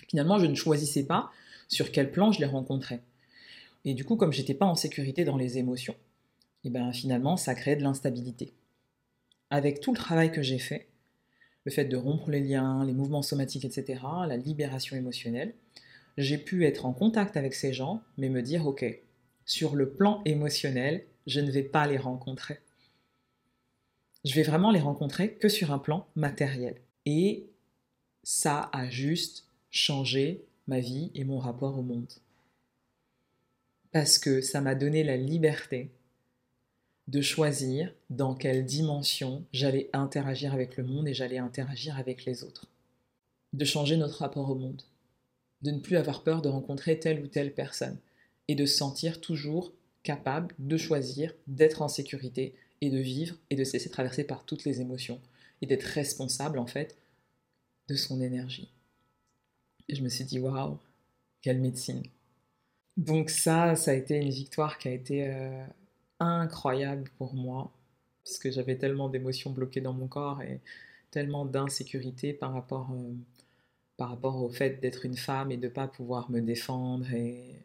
Finalement, 0.09 0.37
je 0.37 0.45
ne 0.45 0.55
choisissais 0.55 1.05
pas 1.05 1.31
sur 1.67 1.91
quel 1.91 2.11
plan 2.11 2.31
je 2.31 2.39
les 2.39 2.45
rencontrais. 2.45 3.01
Et 3.83 3.93
du 3.93 4.05
coup, 4.05 4.15
comme 4.15 4.33
j'étais 4.33 4.53
pas 4.53 4.65
en 4.65 4.75
sécurité 4.75 5.25
dans 5.25 5.37
les 5.37 5.57
émotions, 5.57 5.95
et 6.63 6.67
eh 6.67 6.71
ben 6.71 6.91
finalement, 6.91 7.37
ça 7.37 7.53
créait 7.53 7.75
de 7.75 7.83
l'instabilité. 7.83 8.53
Avec 9.51 9.79
tout 9.79 9.91
le 9.91 9.97
travail 9.97 10.31
que 10.31 10.41
j'ai 10.41 10.57
fait, 10.57 10.87
le 11.63 11.71
fait 11.71 11.85
de 11.85 11.97
rompre 11.97 12.29
les 12.29 12.39
liens, 12.39 12.83
les 12.85 12.93
mouvements 12.93 13.21
somatiques, 13.21 13.65
etc., 13.65 14.01
la 14.27 14.37
libération 14.37 14.95
émotionnelle, 14.95 15.53
j'ai 16.17 16.37
pu 16.37 16.65
être 16.65 16.85
en 16.85 16.93
contact 16.93 17.37
avec 17.37 17.53
ces 17.53 17.73
gens, 17.73 18.01
mais 18.17 18.29
me 18.29 18.41
dire, 18.41 18.65
ok, 18.65 18.85
sur 19.45 19.75
le 19.75 19.89
plan 19.89 20.21
émotionnel, 20.25 21.05
je 21.25 21.39
ne 21.39 21.51
vais 21.51 21.63
pas 21.63 21.87
les 21.87 21.97
rencontrer. 21.97 22.59
Je 24.23 24.33
vais 24.33 24.43
vraiment 24.43 24.71
les 24.71 24.79
rencontrer 24.79 25.33
que 25.33 25.49
sur 25.49 25.71
un 25.71 25.79
plan 25.79 26.07
matériel. 26.15 26.81
Et 27.05 27.47
ça 28.23 28.69
a 28.73 28.89
juste 28.89 29.45
changé 29.69 30.45
ma 30.67 30.79
vie 30.79 31.11
et 31.13 31.23
mon 31.23 31.37
rapport 31.37 31.77
au 31.77 31.83
monde. 31.83 32.11
Parce 33.91 34.17
que 34.17 34.41
ça 34.41 34.61
m'a 34.61 34.75
donné 34.75 35.03
la 35.03 35.15
liberté 35.15 35.91
de 37.07 37.21
choisir 37.21 37.93
dans 38.09 38.33
quelle 38.33 38.65
dimension 38.65 39.45
j'allais 39.53 39.89
interagir 39.93 40.53
avec 40.53 40.75
le 40.75 40.83
monde 40.83 41.07
et 41.07 41.13
j'allais 41.13 41.37
interagir 41.37 41.97
avec 41.99 42.25
les 42.25 42.43
autres. 42.43 42.67
De 43.53 43.63
changer 43.63 43.95
notre 43.95 44.19
rapport 44.19 44.49
au 44.49 44.55
monde. 44.55 44.81
De 45.61 45.71
ne 45.71 45.79
plus 45.79 45.97
avoir 45.97 46.23
peur 46.23 46.41
de 46.41 46.49
rencontrer 46.49 46.99
telle 46.99 47.23
ou 47.23 47.27
telle 47.27 47.53
personne. 47.53 47.99
Et 48.47 48.55
de 48.55 48.65
se 48.65 48.77
sentir 48.77 49.21
toujours 49.21 49.71
capable 50.05 50.55
de 50.59 50.77
choisir, 50.77 51.33
d'être 51.47 51.81
en 51.81 51.89
sécurité 51.89 52.55
et 52.79 52.89
de 52.89 52.99
vivre 52.99 53.35
et 53.49 53.57
de 53.57 53.65
se 53.65 53.73
laisser 53.73 53.89
traverser 53.89 54.23
par 54.23 54.45
toutes 54.45 54.63
les 54.63 54.79
émotions. 54.79 55.19
Et 55.61 55.65
d'être 55.65 55.83
responsable 55.83 56.59
en 56.59 56.67
fait 56.67 56.97
de 57.89 57.95
son 57.95 58.21
énergie. 58.21 58.71
Et 59.89 59.95
je 59.95 60.03
me 60.03 60.09
suis 60.09 60.23
dit, 60.23 60.39
waouh, 60.39 60.77
quelle 61.41 61.59
médecine. 61.59 62.03
Donc 62.95 63.29
ça, 63.29 63.75
ça 63.75 63.91
a 63.91 63.93
été 63.93 64.15
une 64.15 64.29
victoire 64.29 64.77
qui 64.77 64.87
a 64.87 64.91
été... 64.91 65.27
Euh, 65.27 65.65
incroyable 66.19 67.09
pour 67.17 67.33
moi, 67.33 67.71
parce 68.23 68.37
que 68.37 68.51
j'avais 68.51 68.77
tellement 68.77 69.09
d'émotions 69.09 69.51
bloquées 69.51 69.81
dans 69.81 69.93
mon 69.93 70.07
corps 70.07 70.41
et 70.41 70.61
tellement 71.11 71.45
d'insécurité 71.45 72.33
par 72.33 72.53
rapport, 72.53 72.91
euh, 72.91 73.13
par 73.97 74.09
rapport 74.09 74.41
au 74.41 74.49
fait 74.49 74.81
d'être 74.81 75.05
une 75.05 75.17
femme 75.17 75.51
et 75.51 75.57
de 75.57 75.67
pas 75.67 75.87
pouvoir 75.87 76.29
me 76.31 76.41
défendre. 76.41 77.11
Et... 77.13 77.64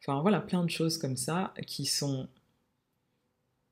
Enfin 0.00 0.20
voilà, 0.20 0.40
plein 0.40 0.64
de 0.64 0.70
choses 0.70 0.98
comme 0.98 1.16
ça 1.16 1.52
qui 1.66 1.86
sont 1.86 2.28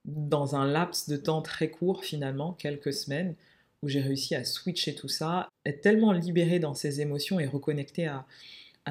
dans 0.05 0.55
un 0.55 0.67
laps 0.67 1.09
de 1.09 1.17
temps 1.17 1.43
très 1.43 1.71
court 1.71 2.05
finalement, 2.05 2.53
quelques 2.53 2.93
semaines, 2.93 3.35
où 3.83 3.89
j'ai 3.89 4.01
réussi 4.01 4.35
à 4.35 4.45
switcher 4.45 4.95
tout 4.95 5.09
ça, 5.09 5.49
être 5.65 5.81
tellement 5.81 6.13
libérée 6.13 6.59
dans 6.59 6.75
ces 6.75 7.01
émotions 7.01 7.39
et 7.41 7.47
reconnectée 7.47 8.07
à, 8.07 8.27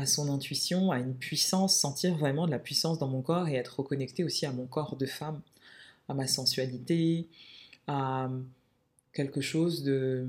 son 0.06 0.32
intuition, 0.32 0.92
à 0.92 1.00
une 1.00 1.16
puissance, 1.16 1.78
sentir 1.78 2.16
vraiment 2.16 2.46
de 2.48 2.52
la 2.52 2.60
puissance 2.60 2.98
dans 2.98 3.08
mon 3.08 3.22
corps 3.22 3.48
et 3.48 3.56
être 3.56 3.80
reconnecté 3.80 4.24
aussi 4.24 4.46
à 4.46 4.52
mon 4.52 4.66
corps 4.66 4.96
de 4.96 5.06
femme, 5.06 5.42
à 6.08 6.14
ma 6.14 6.28
sensualité, 6.28 7.28
à 7.88 8.30
quelque 9.14 9.42
chose 9.42 9.84
de, 9.84 10.28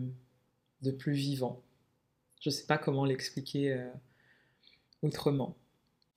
de 0.83 0.90
plus 0.90 1.14
vivant. 1.14 1.62
Je 2.40 2.51
ne 2.51 2.55
sais 2.55 2.67
pas 2.67 2.77
comment 2.77 3.07
l'expliquer 3.07 3.73
euh, 3.73 3.90
autrement. 5.03 5.57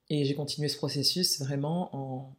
Et 0.10 0.24
j'ai 0.26 0.36
continué 0.36 0.70
ce 0.70 0.78
processus 0.78 1.40
vraiment 1.40 2.36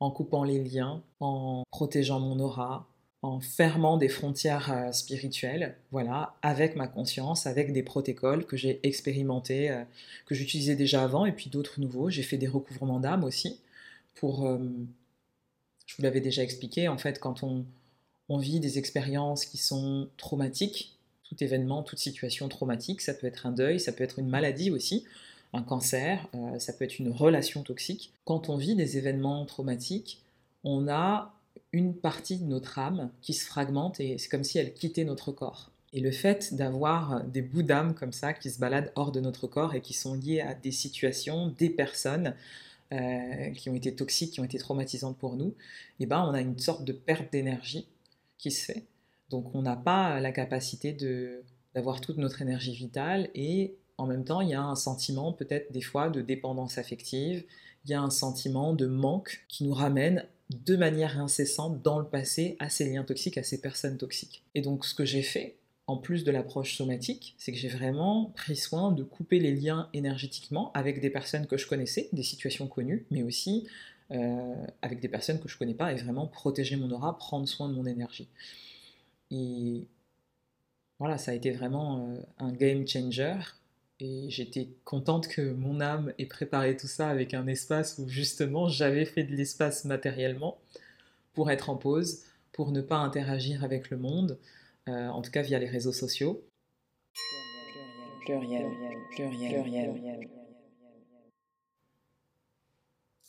en, 0.00 0.10
coupant 0.10 0.44
les 0.44 0.62
liens, 0.62 1.02
en 1.20 1.62
protégeant 1.70 2.20
mon 2.20 2.40
aura, 2.40 2.88
en 3.22 3.40
fermant 3.40 3.96
des 3.96 4.08
frontières 4.08 4.72
euh, 4.72 4.92
spirituelles, 4.92 5.76
voilà, 5.90 6.36
avec 6.42 6.76
ma 6.76 6.86
conscience, 6.86 7.46
avec 7.46 7.72
des 7.72 7.82
protocoles 7.82 8.44
que 8.44 8.56
j'ai 8.56 8.80
expérimentés, 8.86 9.70
euh, 9.70 9.82
que 10.26 10.34
j'utilisais 10.34 10.76
déjà 10.76 11.02
avant, 11.02 11.26
et 11.26 11.32
puis 11.32 11.48
d'autres 11.50 11.80
nouveaux. 11.80 12.10
J'ai 12.10 12.22
fait 12.22 12.36
des 12.36 12.46
recouvrements 12.48 13.00
d'âme 13.00 13.24
aussi, 13.24 13.60
pour, 14.14 14.46
euh, 14.46 14.58
je 15.86 15.96
vous 15.96 16.02
l'avais 16.02 16.20
déjà 16.20 16.42
expliqué, 16.42 16.88
en 16.88 16.98
fait, 16.98 17.18
quand 17.20 17.42
on 17.42 18.38
vit 18.38 18.60
des 18.60 18.78
expériences 18.78 19.44
qui 19.44 19.58
sont 19.58 20.08
traumatiques, 20.16 20.96
tout 21.28 21.42
événement, 21.42 21.82
toute 21.82 21.98
situation 21.98 22.48
traumatique, 22.48 23.00
ça 23.00 23.14
peut 23.14 23.26
être 23.26 23.46
un 23.46 23.52
deuil, 23.52 23.80
ça 23.80 23.92
peut 23.92 24.04
être 24.04 24.18
une 24.18 24.28
maladie 24.28 24.70
aussi, 24.70 25.04
un 25.52 25.62
cancer, 25.62 26.28
ça 26.58 26.72
peut 26.72 26.84
être 26.84 26.98
une 26.98 27.10
relation 27.10 27.62
toxique. 27.62 28.12
Quand 28.24 28.48
on 28.48 28.56
vit 28.56 28.74
des 28.74 28.98
événements 28.98 29.44
traumatiques, 29.46 30.22
on 30.64 30.88
a 30.88 31.32
une 31.72 31.94
partie 31.94 32.38
de 32.38 32.44
notre 32.44 32.78
âme 32.78 33.10
qui 33.22 33.34
se 33.34 33.44
fragmente 33.44 34.00
et 34.00 34.18
c'est 34.18 34.28
comme 34.28 34.44
si 34.44 34.58
elle 34.58 34.72
quittait 34.72 35.04
notre 35.04 35.32
corps. 35.32 35.70
Et 35.92 36.00
le 36.00 36.10
fait 36.10 36.54
d'avoir 36.54 37.24
des 37.24 37.42
bouts 37.42 37.62
d'âme 37.62 37.94
comme 37.94 38.12
ça 38.12 38.32
qui 38.32 38.50
se 38.50 38.58
baladent 38.58 38.92
hors 38.96 39.12
de 39.12 39.20
notre 39.20 39.46
corps 39.46 39.74
et 39.74 39.80
qui 39.80 39.94
sont 39.94 40.14
liés 40.14 40.40
à 40.40 40.54
des 40.54 40.72
situations, 40.72 41.54
des 41.58 41.70
personnes 41.70 42.34
euh, 42.92 43.50
qui 43.50 43.70
ont 43.70 43.74
été 43.74 43.94
toxiques, 43.94 44.32
qui 44.32 44.40
ont 44.40 44.44
été 44.44 44.58
traumatisantes 44.58 45.16
pour 45.16 45.36
nous, 45.36 45.54
eh 46.00 46.06
ben 46.06 46.20
on 46.22 46.34
a 46.34 46.40
une 46.40 46.58
sorte 46.58 46.84
de 46.84 46.92
perte 46.92 47.32
d'énergie 47.32 47.86
qui 48.38 48.50
se 48.50 48.64
fait. 48.64 48.84
Donc 49.30 49.54
on 49.54 49.62
n'a 49.62 49.76
pas 49.76 50.20
la 50.20 50.32
capacité 50.32 50.96
d'avoir 51.74 52.00
toute 52.00 52.18
notre 52.18 52.42
énergie 52.42 52.74
vitale 52.74 53.28
et 53.34 53.74
en 53.98 54.06
même 54.06 54.24
temps 54.24 54.40
il 54.40 54.50
y 54.50 54.54
a 54.54 54.62
un 54.62 54.74
sentiment 54.74 55.32
peut-être 55.32 55.72
des 55.72 55.80
fois 55.80 56.10
de 56.10 56.20
dépendance 56.20 56.78
affective, 56.78 57.44
il 57.84 57.90
y 57.90 57.94
a 57.94 58.00
un 58.00 58.10
sentiment 58.10 58.72
de 58.72 58.86
manque 58.86 59.44
qui 59.48 59.64
nous 59.64 59.74
ramène 59.74 60.24
de 60.50 60.76
manière 60.76 61.18
incessante 61.18 61.82
dans 61.82 61.98
le 61.98 62.06
passé 62.06 62.56
à 62.58 62.68
ces 62.68 62.90
liens 62.90 63.04
toxiques, 63.04 63.38
à 63.38 63.42
ces 63.42 63.60
personnes 63.60 63.98
toxiques. 63.98 64.44
Et 64.54 64.62
donc 64.62 64.84
ce 64.84 64.94
que 64.94 65.04
j'ai 65.04 65.22
fait, 65.22 65.56
en 65.86 65.96
plus 65.96 66.24
de 66.24 66.30
l'approche 66.32 66.76
somatique, 66.76 67.34
c'est 67.38 67.52
que 67.52 67.58
j'ai 67.58 67.68
vraiment 67.68 68.32
pris 68.34 68.56
soin 68.56 68.90
de 68.90 69.04
couper 69.04 69.38
les 69.38 69.54
liens 69.54 69.88
énergétiquement 69.92 70.72
avec 70.72 71.00
des 71.00 71.10
personnes 71.10 71.46
que 71.46 71.56
je 71.56 71.66
connaissais, 71.68 72.08
des 72.12 72.24
situations 72.24 72.66
connues, 72.66 73.06
mais 73.10 73.22
aussi 73.22 73.68
euh, 74.10 74.66
avec 74.82 75.00
des 75.00 75.08
personnes 75.08 75.40
que 75.40 75.48
je 75.48 75.54
ne 75.54 75.58
connais 75.58 75.74
pas 75.74 75.92
et 75.92 75.96
vraiment 75.96 76.26
protéger 76.26 76.76
mon 76.76 76.90
aura, 76.90 77.16
prendre 77.18 77.46
soin 77.46 77.68
de 77.68 77.74
mon 77.74 77.86
énergie. 77.86 78.28
Et 79.30 79.86
voilà, 80.98 81.18
ça 81.18 81.32
a 81.32 81.34
été 81.34 81.50
vraiment 81.50 82.08
euh, 82.08 82.20
un 82.38 82.52
game 82.52 82.86
changer 82.86 83.36
et 84.00 84.28
j'étais 84.28 84.68
contente 84.84 85.28
que 85.28 85.52
mon 85.52 85.80
âme 85.80 86.12
ait 86.18 86.26
préparé 86.26 86.76
tout 86.76 86.86
ça 86.86 87.08
avec 87.08 87.32
un 87.34 87.46
espace 87.46 87.98
où 87.98 88.08
justement 88.08 88.68
j'avais 88.68 89.06
fait 89.06 89.24
de 89.24 89.34
l'espace 89.34 89.84
matériellement 89.84 90.58
pour 91.32 91.50
être 91.50 91.70
en 91.70 91.76
pause, 91.76 92.24
pour 92.52 92.72
ne 92.72 92.80
pas 92.80 92.96
interagir 92.96 93.64
avec 93.64 93.90
le 93.90 93.96
monde, 93.96 94.38
euh, 94.88 95.08
en 95.08 95.22
tout 95.22 95.30
cas 95.30 95.42
via 95.42 95.58
les 95.58 95.68
réseaux 95.68 95.92
sociaux. 95.92 96.42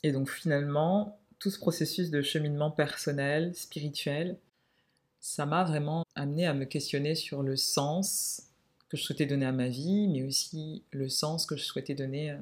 Et 0.02 0.12
donc 0.12 0.30
finalement, 0.30 1.18
tout 1.38 1.50
ce 1.50 1.58
processus 1.58 2.10
de 2.10 2.20
cheminement 2.20 2.70
personnel, 2.70 3.54
spirituel, 3.54 4.38
ça 5.20 5.46
m'a 5.46 5.64
vraiment 5.64 6.04
amené 6.14 6.46
à 6.46 6.54
me 6.54 6.64
questionner 6.64 7.14
sur 7.14 7.42
le 7.42 7.56
sens 7.56 8.47
que 8.88 8.96
je 8.96 9.02
souhaitais 9.02 9.26
donner 9.26 9.46
à 9.46 9.52
ma 9.52 9.68
vie, 9.68 10.08
mais 10.08 10.22
aussi 10.22 10.82
le 10.90 11.08
sens 11.08 11.46
que 11.46 11.56
je 11.56 11.64
souhaitais 11.64 11.94
donner 11.94 12.30
euh, 12.30 12.38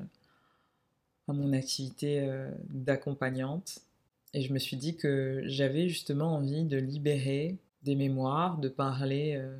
à 1.29 1.33
mon 1.33 1.53
activité 1.53 2.21
euh, 2.21 2.51
d'accompagnante. 2.69 3.81
Et 4.33 4.43
je 4.43 4.53
me 4.53 4.59
suis 4.59 4.77
dit 4.77 4.97
que 4.97 5.43
j'avais 5.47 5.89
justement 5.89 6.35
envie 6.35 6.65
de 6.65 6.77
libérer 6.77 7.57
des 7.83 7.97
mémoires, 7.97 8.59
de 8.59 8.69
parler 8.69 9.35
euh, 9.37 9.57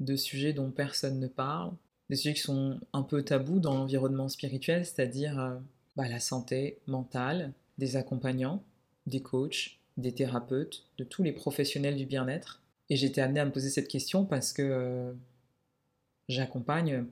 de 0.00 0.16
sujets 0.16 0.52
dont 0.52 0.70
personne 0.70 1.20
ne 1.20 1.26
parle, 1.26 1.72
des 2.08 2.16
sujets 2.16 2.34
qui 2.34 2.40
sont 2.40 2.80
un 2.92 3.02
peu 3.02 3.22
tabous 3.22 3.60
dans 3.60 3.74
l'environnement 3.74 4.28
spirituel, 4.28 4.86
c'est-à-dire 4.86 5.58
bah, 5.96 6.08
la 6.08 6.20
santé 6.20 6.78
mentale, 6.86 7.52
des 7.76 7.96
accompagnants, 7.96 8.62
des 9.06 9.20
coachs, 9.20 9.78
des 9.98 10.12
thérapeutes, 10.12 10.84
de 10.96 11.04
tous 11.04 11.22
les 11.22 11.32
professionnels 11.32 11.96
du 11.96 12.06
bien-être. 12.06 12.62
Et 12.88 12.96
j'étais 12.96 13.20
amenée 13.20 13.40
à 13.40 13.44
me 13.44 13.50
poser 13.50 13.68
cette 13.68 13.88
question 13.88 14.24
parce 14.24 14.54
que 14.54 15.14
j'accompagne 16.28 17.04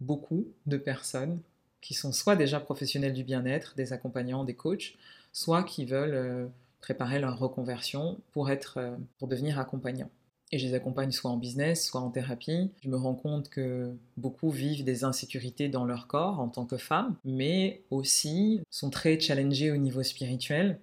beaucoup 0.00 0.46
de 0.66 0.76
personnes 0.76 1.40
qui 1.80 1.94
sont 1.94 2.12
soit 2.12 2.36
déjà 2.36 2.60
professionnels 2.60 3.14
du 3.14 3.24
bien-être, 3.24 3.74
des 3.76 3.92
accompagnants, 3.92 4.44
des 4.44 4.54
coachs, 4.54 4.94
soit 5.32 5.62
qui 5.62 5.84
veulent 5.84 6.14
euh, 6.14 6.46
préparer 6.80 7.18
leur 7.18 7.38
reconversion 7.38 8.18
pour, 8.32 8.50
être, 8.50 8.78
euh, 8.78 8.96
pour 9.18 9.28
devenir 9.28 9.58
accompagnants. 9.58 10.10
Et 10.52 10.58
je 10.58 10.66
les 10.66 10.74
accompagne 10.74 11.12
soit 11.12 11.30
en 11.30 11.36
business, 11.36 11.86
soit 11.86 12.00
en 12.00 12.10
thérapie. 12.10 12.72
Je 12.82 12.88
me 12.88 12.96
rends 12.96 13.14
compte 13.14 13.48
que 13.48 13.94
beaucoup 14.16 14.50
vivent 14.50 14.84
des 14.84 15.04
insécurités 15.04 15.68
dans 15.68 15.84
leur 15.84 16.08
corps 16.08 16.40
en 16.40 16.48
tant 16.48 16.66
que 16.66 16.76
femmes, 16.76 17.14
mais 17.24 17.82
aussi 17.90 18.60
sont 18.68 18.90
très 18.90 19.20
challengés 19.20 19.70
au 19.70 19.76
niveau 19.76 20.02
spirituel 20.02 20.80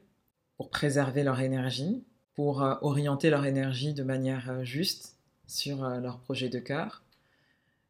pour 0.56 0.70
préserver 0.70 1.24
leur 1.24 1.41
énergie, 1.41 2.02
pour 2.34 2.63
euh, 2.63 2.76
orienter 2.82 3.30
leur 3.30 3.46
énergie 3.46 3.93
de 3.93 4.04
manière 4.04 4.63
juste 4.63 5.16
sur 5.47 5.83
euh, 5.83 5.99
leur 5.99 6.19
projet 6.19 6.49
de 6.49 6.60
cœur, 6.60 7.03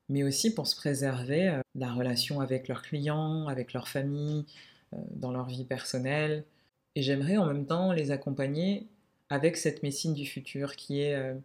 mais 0.10 0.24
aussi 0.24 0.54
pour 0.54 0.68
se 0.68 0.76
préserver 0.76 1.50
euh, 1.50 1.62
la 1.76 1.92
relation 1.92 2.40
avec 2.40 2.68
leurs 2.68 2.82
clients, 2.82 3.48
avec 3.48 3.74
leur 3.74 3.88
famille, 3.88 4.46
euh, 4.94 4.98
dans 5.12 5.32
leur 5.32 5.48
vie 5.48 5.66
personnelle. 5.66 6.46
Et 6.96 7.02
j'aimerais 7.02 7.38
en 7.38 7.46
même 7.46 7.66
temps 7.66 7.92
les 7.92 8.12
accompagner 8.12 8.88
avec 9.30 9.58
cette 9.58 9.84
médecine 9.84 10.14
du 10.14 10.26
futur 10.26 10.76
qui 10.76 11.02
est 11.02 11.36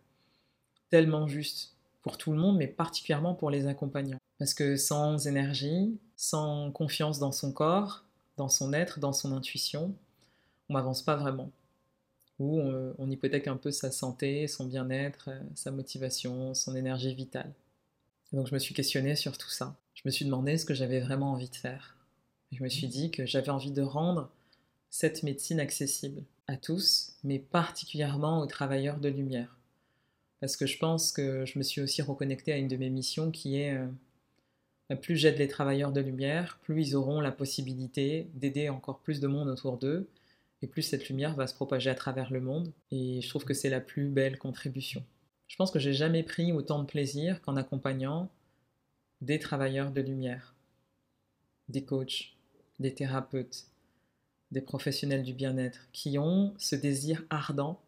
tellement 0.88 1.26
juste 1.26 1.74
pour 2.00 2.16
tout 2.16 2.30
le 2.30 2.38
monde, 2.38 2.56
mais 2.56 2.68
particulièrement 2.68 3.34
pour 3.34 3.50
les 3.50 3.66
accompagnants. 3.66 4.18
Parce 4.38 4.54
que 4.54 4.76
sans 4.76 5.26
énergie, 5.26 5.98
sans 6.16 6.70
confiance 6.70 7.18
dans 7.18 7.32
son 7.32 7.52
corps, 7.52 8.04
dans 8.36 8.48
son 8.48 8.72
être, 8.72 8.98
dans 8.98 9.12
son 9.12 9.32
intuition, 9.32 9.94
on 10.68 10.74
n'avance 10.74 11.02
pas 11.02 11.16
vraiment 11.16 11.50
où 12.42 12.60
on, 12.98 13.10
hypothèque 13.10 13.46
un 13.46 13.56
peu 13.56 13.70
sa 13.70 13.92
santé, 13.92 14.48
son 14.48 14.66
bien-être, 14.66 15.28
euh, 15.28 15.40
sa 15.54 15.70
motivation, 15.70 16.54
son 16.54 16.74
énergie 16.74 17.14
vitale. 17.14 17.52
donc 18.32 18.48
je 18.48 18.54
me 18.54 18.58
suis 18.58 18.74
questionnée 18.74 19.14
sur 19.14 19.38
tout 19.38 19.50
ça. 19.50 19.76
Je 19.94 20.02
me 20.04 20.10
suis 20.10 20.24
demandé 20.24 20.58
ce 20.58 20.64
que 20.64 20.74
j'avais 20.74 21.00
vraiment 21.00 21.32
envie 21.32 21.50
de 21.50 21.54
faire. 21.54 21.96
Je 22.50 22.62
me 22.64 22.68
suis 22.68 22.88
dit 22.88 23.10
que 23.10 23.26
j'avais 23.26 23.50
envie 23.50 23.70
de 23.70 23.82
rendre 23.82 24.30
cette 24.90 25.22
médecine 25.22 25.60
accessible 25.60 26.22
à 26.48 26.56
tous, 26.56 27.14
mais 27.22 27.38
particulièrement 27.38 28.40
aux 28.40 28.46
travailleurs 28.46 28.98
de 28.98 29.08
lumière. 29.08 29.56
Parce 30.40 30.56
que 30.56 30.66
je 30.66 30.78
pense 30.78 31.12
que 31.12 31.46
je 31.46 31.58
me 31.58 31.62
suis 31.62 31.80
aussi 31.80 32.02
reconnectée 32.02 32.52
à 32.52 32.56
une 32.56 32.68
de 32.68 32.76
mes 32.76 32.90
missions 32.90 33.30
qui 33.30 33.58
est 33.58 33.74
euh, 33.74 34.96
plus 34.96 35.16
j'aide 35.16 35.38
les 35.38 35.48
travailleurs 35.48 35.92
de 35.92 36.00
lumière, 36.00 36.58
plus 36.62 36.88
ils 36.88 36.96
auront 36.96 37.20
la 37.20 37.30
possibilité 37.30 38.26
d'aider 38.34 38.68
encore 38.68 38.98
plus 38.98 39.20
de 39.20 39.28
monde 39.28 39.48
autour 39.48 39.78
d'eux, 39.78 40.08
et 40.62 40.66
plus 40.68 40.82
cette 40.82 41.08
lumière 41.08 41.34
va 41.34 41.46
se 41.46 41.54
propager 41.54 41.90
à 41.90 41.94
travers 41.94 42.32
le 42.32 42.40
monde. 42.40 42.72
Et 42.90 43.20
je 43.20 43.28
trouve 43.28 43.44
que 43.44 43.54
c'est 43.54 43.68
la 43.68 43.80
plus 43.80 44.08
belle 44.08 44.38
contribution. 44.38 45.04
Je 45.48 45.56
pense 45.56 45.70
que 45.70 45.78
j'ai 45.78 45.92
jamais 45.92 46.22
pris 46.22 46.52
autant 46.52 46.80
de 46.80 46.86
plaisir 46.86 47.42
qu'en 47.42 47.56
accompagnant 47.56 48.30
des 49.20 49.38
travailleurs 49.38 49.90
de 49.90 50.00
lumière, 50.00 50.54
des 51.68 51.84
coachs, 51.84 52.36
des 52.78 52.94
thérapeutes, 52.94 53.66
des 54.50 54.60
professionnels 54.60 55.22
du 55.22 55.34
bien-être 55.34 55.88
qui 55.92 56.18
ont 56.18 56.54
ce 56.58 56.76
désir 56.76 57.24
ardent 57.30 57.80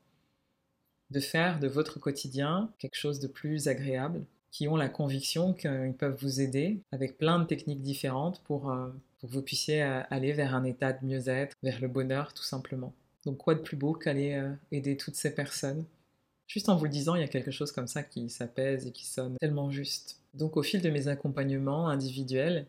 de 1.10 1.20
faire 1.20 1.60
de 1.60 1.68
votre 1.68 1.98
quotidien 1.98 2.72
quelque 2.78 2.96
chose 2.96 3.20
de 3.20 3.28
plus 3.28 3.68
agréable, 3.68 4.26
qui 4.54 4.68
ont 4.68 4.76
la 4.76 4.88
conviction 4.88 5.52
qu'ils 5.52 5.96
peuvent 5.98 6.16
vous 6.20 6.40
aider 6.40 6.80
avec 6.92 7.18
plein 7.18 7.40
de 7.40 7.44
techniques 7.44 7.82
différentes 7.82 8.40
pour 8.44 8.70
euh, 8.70 8.86
que 9.20 9.26
vous 9.26 9.42
puissiez 9.42 9.82
euh, 9.82 10.00
aller 10.10 10.32
vers 10.32 10.54
un 10.54 10.62
état 10.62 10.92
de 10.92 11.04
mieux-être, 11.04 11.56
vers 11.64 11.80
le 11.80 11.88
bonheur 11.88 12.32
tout 12.32 12.44
simplement. 12.44 12.92
Donc 13.26 13.38
quoi 13.38 13.56
de 13.56 13.60
plus 13.60 13.76
beau 13.76 13.94
qu'aller 13.94 14.34
euh, 14.34 14.54
aider 14.70 14.96
toutes 14.96 15.16
ces 15.16 15.34
personnes? 15.34 15.84
Juste 16.46 16.68
en 16.68 16.76
vous 16.76 16.84
le 16.84 16.90
disant, 16.92 17.16
il 17.16 17.22
y 17.22 17.24
a 17.24 17.28
quelque 17.28 17.50
chose 17.50 17.72
comme 17.72 17.88
ça 17.88 18.04
qui 18.04 18.30
s'apaise 18.30 18.86
et 18.86 18.92
qui 18.92 19.06
sonne 19.06 19.36
tellement 19.40 19.72
juste. 19.72 20.20
Donc 20.34 20.56
au 20.56 20.62
fil 20.62 20.80
de 20.80 20.90
mes 20.90 21.08
accompagnements 21.08 21.88
individuels, 21.88 22.68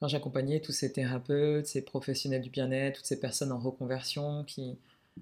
quand 0.00 0.08
j'accompagnais 0.08 0.60
tous 0.60 0.72
ces 0.72 0.92
thérapeutes, 0.92 1.66
ces 1.66 1.82
professionnels 1.82 2.40
du 2.40 2.48
bien-être, 2.48 2.96
toutes 2.96 3.06
ces 3.06 3.20
personnes 3.20 3.52
en 3.52 3.58
reconversion 3.58 4.44
qui 4.44 4.78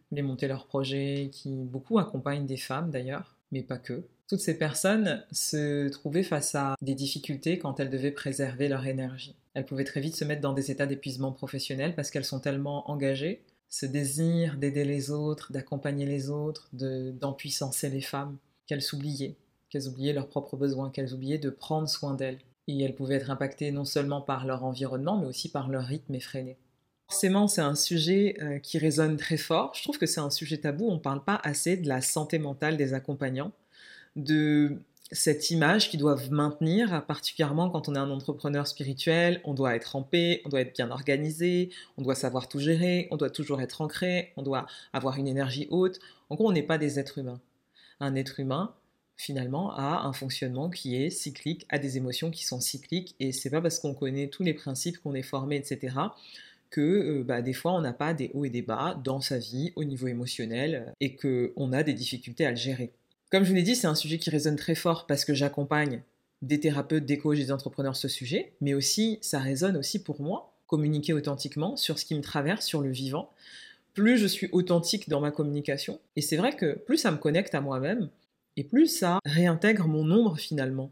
voulaient 0.09 0.23
monter 0.23 0.47
leurs 0.47 0.67
projets, 0.67 1.31
qui 1.33 1.65
beaucoup 1.65 1.99
accompagnent 1.99 2.47
des 2.47 2.57
femmes 2.57 2.93
d'ailleurs, 2.93 3.35
mais 3.51 3.63
pas 3.63 3.79
que. 3.79 4.05
Toutes 4.29 4.41
ces 4.41 4.57
personnes 4.57 5.25
se 5.33 5.89
trouvaient 5.89 6.23
face 6.23 6.55
à 6.55 6.77
des 6.83 6.95
difficultés 6.95 7.59
quand 7.59 7.81
elles 7.81 7.91
devaient 7.91 8.13
préserver 8.13 8.69
leur 8.69 8.87
énergie. 8.87 9.35
Elles 9.55 9.67
pouvaient 9.67 9.85
très 9.85 10.01
vite 10.01 10.15
se 10.15 10.25
mettre 10.25 10.41
dans 10.41 10.53
des 10.53 10.71
états 10.71 10.87
d'épuisement 10.87 11.33
professionnel 11.33 11.95
parce 11.97 12.11
qu'elles 12.11 12.25
sont 12.25 12.39
tellement 12.39 12.89
engagées. 12.91 13.43
Ce 13.69 13.87
désir 13.87 14.57
d'aider 14.57 14.85
les 14.85 15.11
autres, 15.11 15.53
d'accompagner 15.53 16.07
les 16.07 16.31
autres, 16.31 16.69
d'empuissancer 16.73 17.89
les 17.89 18.01
femmes, 18.01 18.37
qu'elles 18.67 18.83
s'oubliaient, 18.83 19.37
qu'elles 19.69 19.89
oubliaient 19.89 20.13
leurs 20.13 20.29
propres 20.29 20.57
besoins, 20.57 20.91
qu'elles 20.91 21.13
oubliaient 21.13 21.39
de 21.39 21.51
prendre 21.51 21.89
soin 21.89 22.15
d'elles. 22.15 22.39
et 22.69 22.83
elles 22.83 22.95
pouvaient 22.95 23.17
être 23.17 23.31
impactées 23.31 23.73
non 23.73 23.85
seulement 23.85 24.21
par 24.21 24.47
leur 24.47 24.65
environnement, 24.65 25.19
mais 25.19 25.27
aussi 25.27 25.51
par 25.51 25.69
leur 25.69 25.85
rythme 25.85 26.15
effréné. 26.15 26.57
Forcément, 27.11 27.49
c'est 27.49 27.61
un 27.61 27.75
sujet 27.75 28.37
euh, 28.41 28.61
qui 28.61 28.79
résonne 28.79 29.17
très 29.17 29.37
fort. 29.37 29.73
Je 29.75 29.83
trouve 29.83 29.99
que 29.99 30.07
c'est 30.07 30.21
un 30.21 30.31
sujet 30.31 30.59
tabou. 30.59 30.89
On 30.89 30.95
ne 30.95 31.01
parle 31.01 31.25
pas 31.25 31.41
assez 31.43 31.77
de 31.77 31.89
la 31.89 32.03
santé 32.03 32.39
mentale 32.39 32.77
des 32.77 32.95
accompagnants, 32.95 33.51
de 34.15 34.77
cette 35.11 35.51
image 35.51 35.91
qu'ils 35.91 35.99
doivent 35.99 36.31
maintenir, 36.31 37.05
particulièrement 37.07 37.69
quand 37.69 37.89
on 37.89 37.97
est 37.97 37.99
un 37.99 38.11
entrepreneur 38.11 38.65
spirituel. 38.69 39.41
On 39.43 39.55
doit 39.55 39.75
être 39.75 39.97
en 39.97 40.05
paix, 40.05 40.41
on 40.45 40.51
doit 40.51 40.61
être 40.61 40.73
bien 40.73 40.93
organisé, 40.93 41.71
on 41.99 42.03
doit 42.03 42.15
savoir 42.15 42.49
tout 42.49 42.61
gérer, 42.61 43.09
on 43.11 43.17
doit 43.17 43.31
toujours 43.31 43.61
être 43.61 43.81
ancré, 43.81 44.33
on 44.37 44.43
doit 44.43 44.67
avoir 44.93 45.17
une 45.19 45.27
énergie 45.27 45.67
haute. 45.71 45.99
En 46.29 46.37
gros, 46.37 46.49
on 46.49 46.53
n'est 46.53 46.63
pas 46.63 46.79
des 46.79 47.01
êtres 47.01 47.19
humains. 47.19 47.41
Un 47.99 48.15
être 48.15 48.39
humain, 48.39 48.73
finalement, 49.17 49.75
a 49.75 50.07
un 50.07 50.13
fonctionnement 50.13 50.71
qui 50.71 50.95
est 50.95 51.11
cyclique, 51.11 51.67
a 51.71 51.81
des 51.81 51.97
émotions 51.97 52.31
qui 52.31 52.45
sont 52.45 52.61
cycliques, 52.61 53.17
et 53.19 53.33
c'est 53.33 53.51
pas 53.51 53.61
parce 53.61 53.81
qu'on 53.81 53.95
connaît 53.95 54.29
tous 54.29 54.45
les 54.45 54.55
principes 54.55 54.99
qu'on 55.03 55.15
est 55.15 55.23
formé, 55.23 55.57
etc 55.57 55.91
que 56.71 56.81
euh, 56.81 57.25
bah, 57.25 57.43
des 57.43 57.53
fois 57.53 57.73
on 57.75 57.81
n'a 57.81 57.93
pas 57.93 58.15
des 58.15 58.31
hauts 58.35 58.45
et 58.45 58.51
des 58.51 58.63
bas 58.63 59.01
dans 59.05 59.21
sa 59.21 59.39
vie 59.39 59.73
au 59.77 59.85
niveau 59.85 60.07
émotionnel 60.07 60.87
euh, 60.87 60.93
et 61.01 61.17
qu'on 61.17 61.73
a 61.73 61.83
des 61.83 61.93
difficultés 61.93 62.47
à 62.47 62.51
le 62.51 62.57
gérer. 62.57 62.93
Comme 63.31 63.45
je 63.45 63.51
vous 63.51 63.55
l'ai 63.55 63.63
dit, 63.63 63.77
c'est 63.77 63.87
un 63.87 63.95
sujet 63.95 64.19
qui 64.19 64.31
résonne 64.31 64.57
très 64.57 64.75
fort 64.75 65.07
parce 65.07 65.25
que 65.25 65.35
j'accompagne 65.35 66.03
des 66.43 66.59
thérapeutes, 66.59 67.05
des 67.05 67.19
coachs, 67.19 67.37
des 67.37 67.53
entrepreneurs 67.53 67.97
ce 67.97 68.09
sujet, 68.09 68.53
mais 68.61 68.75
aussi 68.75 69.19
ça 69.21 69.39
résonne 69.39 69.77
aussi 69.77 70.03
pour 70.03 70.21
moi, 70.21 70.53
communiquer 70.67 71.13
authentiquement 71.13 71.77
sur 71.77 71.99
ce 71.99 72.05
qui 72.05 72.15
me 72.15 72.23
traverse, 72.23 72.65
sur 72.65 72.81
le 72.81 72.91
vivant. 72.91 73.31
Plus 73.95 74.19
je 74.19 74.27
suis 74.27 74.49
authentique 74.53 75.09
dans 75.09 75.21
ma 75.21 75.31
communication, 75.31 76.01
et 76.17 76.23
c'est 76.23 76.37
vrai 76.37 76.57
que 76.57 76.79
plus 76.79 76.97
ça 76.97 77.11
me 77.11 77.19
connecte 77.19 77.55
à 77.55 77.61
moi-même, 77.61 78.09
et 78.57 78.65
plus 78.65 78.87
ça 78.87 79.19
réintègre 79.25 79.87
mon 79.87 80.11
ombre 80.11 80.37
finalement 80.39 80.91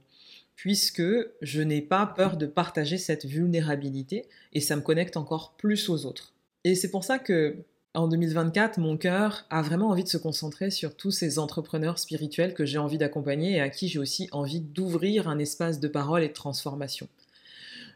puisque 0.58 1.04
je 1.40 1.62
n'ai 1.62 1.80
pas 1.80 2.04
peur 2.04 2.36
de 2.36 2.44
partager 2.44 2.98
cette 2.98 3.24
vulnérabilité 3.24 4.26
et 4.52 4.60
ça 4.60 4.74
me 4.74 4.80
connecte 4.80 5.16
encore 5.16 5.54
plus 5.56 5.88
aux 5.88 6.04
autres. 6.04 6.34
Et 6.64 6.74
c'est 6.74 6.90
pour 6.90 7.04
ça 7.04 7.20
que 7.20 7.58
en 7.94 8.08
2024, 8.08 8.78
mon 8.78 8.96
cœur 8.96 9.46
a 9.50 9.62
vraiment 9.62 9.88
envie 9.88 10.02
de 10.02 10.08
se 10.08 10.16
concentrer 10.16 10.70
sur 10.70 10.96
tous 10.96 11.12
ces 11.12 11.38
entrepreneurs 11.38 12.00
spirituels 12.00 12.54
que 12.54 12.66
j'ai 12.66 12.78
envie 12.78 12.98
d'accompagner 12.98 13.52
et 13.52 13.60
à 13.60 13.68
qui 13.68 13.86
j'ai 13.86 14.00
aussi 14.00 14.28
envie 14.32 14.60
d'ouvrir 14.60 15.28
un 15.28 15.38
espace 15.38 15.78
de 15.78 15.86
parole 15.86 16.24
et 16.24 16.28
de 16.28 16.32
transformation. 16.32 17.08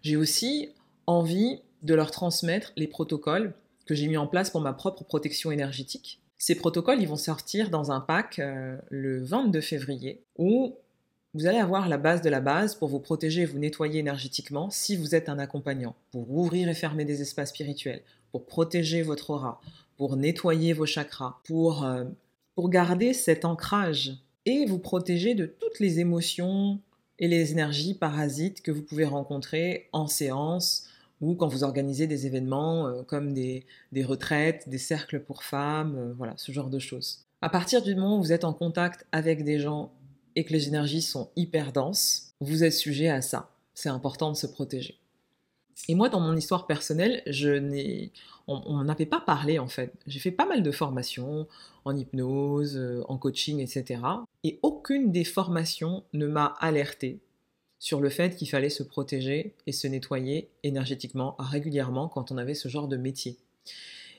J'ai 0.03 0.16
aussi 0.16 0.70
envie 1.09 1.59
de 1.83 1.94
leur 1.94 2.12
transmettre 2.12 2.72
les 2.77 2.87
protocoles 2.87 3.55
que 3.87 3.96
j'ai 3.96 4.07
mis 4.07 4.16
en 4.16 4.29
place 4.29 4.51
pour 4.51 4.61
ma 4.61 4.72
propre 4.72 5.03
protection 5.03 5.51
énergétique. 5.51 6.20
Ces 6.38 6.55
protocoles, 6.55 7.03
ils 7.03 7.09
vont 7.09 7.16
sortir 7.16 7.70
dans 7.70 7.90
un 7.90 8.01
pack 8.01 8.38
euh, 8.38 8.77
le 8.88 9.20
22 9.22 9.61
février 9.61 10.22
où 10.38 10.77
vous 11.35 11.47
allez 11.47 11.59
avoir 11.59 11.88
la 11.88 11.97
base 11.97 12.21
de 12.21 12.29
la 12.29 12.40
base 12.40 12.75
pour 12.75 12.88
vous 12.88 13.01
protéger 13.01 13.42
et 13.42 13.47
vous 13.47 13.59
nettoyer 13.59 14.01
énergétiquement 14.01 14.68
si 14.68 14.97
vous 14.97 15.14
êtes 15.14 15.31
un 15.31 15.38
accompagnant, 15.38 15.95
pour 16.11 16.31
ouvrir 16.31 16.68
et 16.68 16.75
fermer 16.75 17.07
des 17.07 17.23
espaces 17.23 17.51
spirituels, 17.51 18.03
pour 18.33 18.45
protéger 18.45 19.03
votre 19.03 19.31
aura, 19.31 19.61
pour 19.97 20.16
nettoyer 20.16 20.75
vos 20.75 20.85
chakras, 20.85 21.38
pour, 21.45 21.85
euh, 21.85 22.05
pour 22.55 22.68
garder 22.68 23.14
cet 23.14 23.45
ancrage 23.47 24.18
et 24.45 24.66
vous 24.66 24.79
protéger 24.79 25.35
de 25.35 25.47
toutes 25.47 25.81
les 25.81 26.01
émotions 26.01 26.81
et 27.18 27.29
les 27.29 27.53
énergies 27.53 27.95
parasites 27.95 28.61
que 28.61 28.71
vous 28.71 28.83
pouvez 28.83 29.05
rencontrer 29.07 29.88
en 29.92 30.09
séance 30.09 30.88
ou 31.23 31.35
quand 31.35 31.47
vous 31.47 31.64
organisez 31.64 32.07
des 32.07 32.27
événements 32.27 32.88
euh, 32.88 33.03
comme 33.05 33.33
des, 33.33 33.64
des, 33.92 34.05
retraites, 34.05 34.68
des 34.68 34.79
cercles 34.79 35.21
pour 35.21 35.45
femmes, 35.45 35.97
euh, 35.97 36.12
voilà, 36.14 36.35
ce 36.37 36.53
genre 36.53 36.68
de 36.68 36.79
choses. 36.79 37.25
À 37.40 37.49
partir 37.49 37.81
du 37.81 37.95
moment 37.95 38.18
où 38.18 38.23
vous 38.23 38.33
êtes 38.33 38.45
en 38.45 38.53
contact 38.53 39.07
avec 39.12 39.45
des 39.45 39.59
gens 39.59 39.92
et 40.37 40.45
que 40.45 40.53
les 40.53 40.68
énergies 40.68 41.03
sont 41.03 41.31
hyper 41.37 41.73
denses, 41.73 42.35
vous 42.40 42.64
êtes 42.64 42.73
sujet 42.73 43.09
à 43.09 43.23
ça. 43.23 43.51
C'est 43.75 43.88
important 43.88 44.31
de 44.31 44.37
se 44.37 44.47
protéger. 44.47 44.99
Et 45.88 45.95
moi, 45.95 46.09
dans 46.09 46.21
mon 46.21 46.37
histoire 46.37 46.66
personnelle, 46.66 47.23
je 47.27 47.51
n'ai, 47.51 48.12
on 48.47 48.85
n'avait 48.85 49.07
pas 49.07 49.21
parlé 49.21 49.59
en 49.59 49.68
fait. 49.68 49.92
J'ai 50.07 50.21
fait 50.21 50.31
pas 50.31 50.47
mal 50.47 50.62
de 50.62 50.71
formations 50.71 51.47
en 51.85 51.97
hypnose, 51.97 52.77
euh, 52.77 53.03
en 53.09 53.18
coaching, 53.18 53.61
etc. 53.61 54.01
Et 54.45 54.59
aucune 54.62 55.11
des 55.11 55.25
formations 55.25 56.05
ne 56.12 56.27
m'a 56.27 56.55
alerté 56.61 57.21
sur 57.79 58.01
le 58.01 58.11
fait 58.11 58.37
qu'il 58.37 58.49
fallait 58.49 58.71
se 58.71 58.85
protéger 58.85 59.55
et 59.66 59.73
se 59.73 59.88
nettoyer 59.88 60.51
énergétiquement 60.62 61.35
régulièrement 61.38 62.09
quand 62.09 62.31
on 62.31 62.38
avait 62.38 62.55
ce 62.55 62.68
genre 62.68 62.87
de 62.87 62.97
métier. 62.97 63.38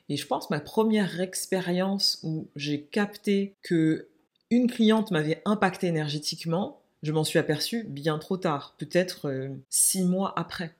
Et 0.10 0.17
je 0.17 0.28
pense 0.28 0.49
ma 0.49 0.60
première 0.60 1.21
expérience 1.21 2.19
où 2.23 2.47
j'ai 2.58 2.82
capté 2.82 3.56
que 3.62 4.10
une 4.53 4.69
cliente 4.69 5.11
m'avait 5.11 5.41
impacté 5.45 5.87
énergétiquement, 5.87 6.79
je 7.01 7.11
m'en 7.11 7.23
suis 7.23 7.39
aperçue 7.39 7.83
bien 7.83 8.19
trop 8.19 8.37
tard, 8.37 8.75
peut-être 8.77 9.27
euh, 9.27 9.49
six 9.69 10.03
mois 10.03 10.33
après. 10.37 10.73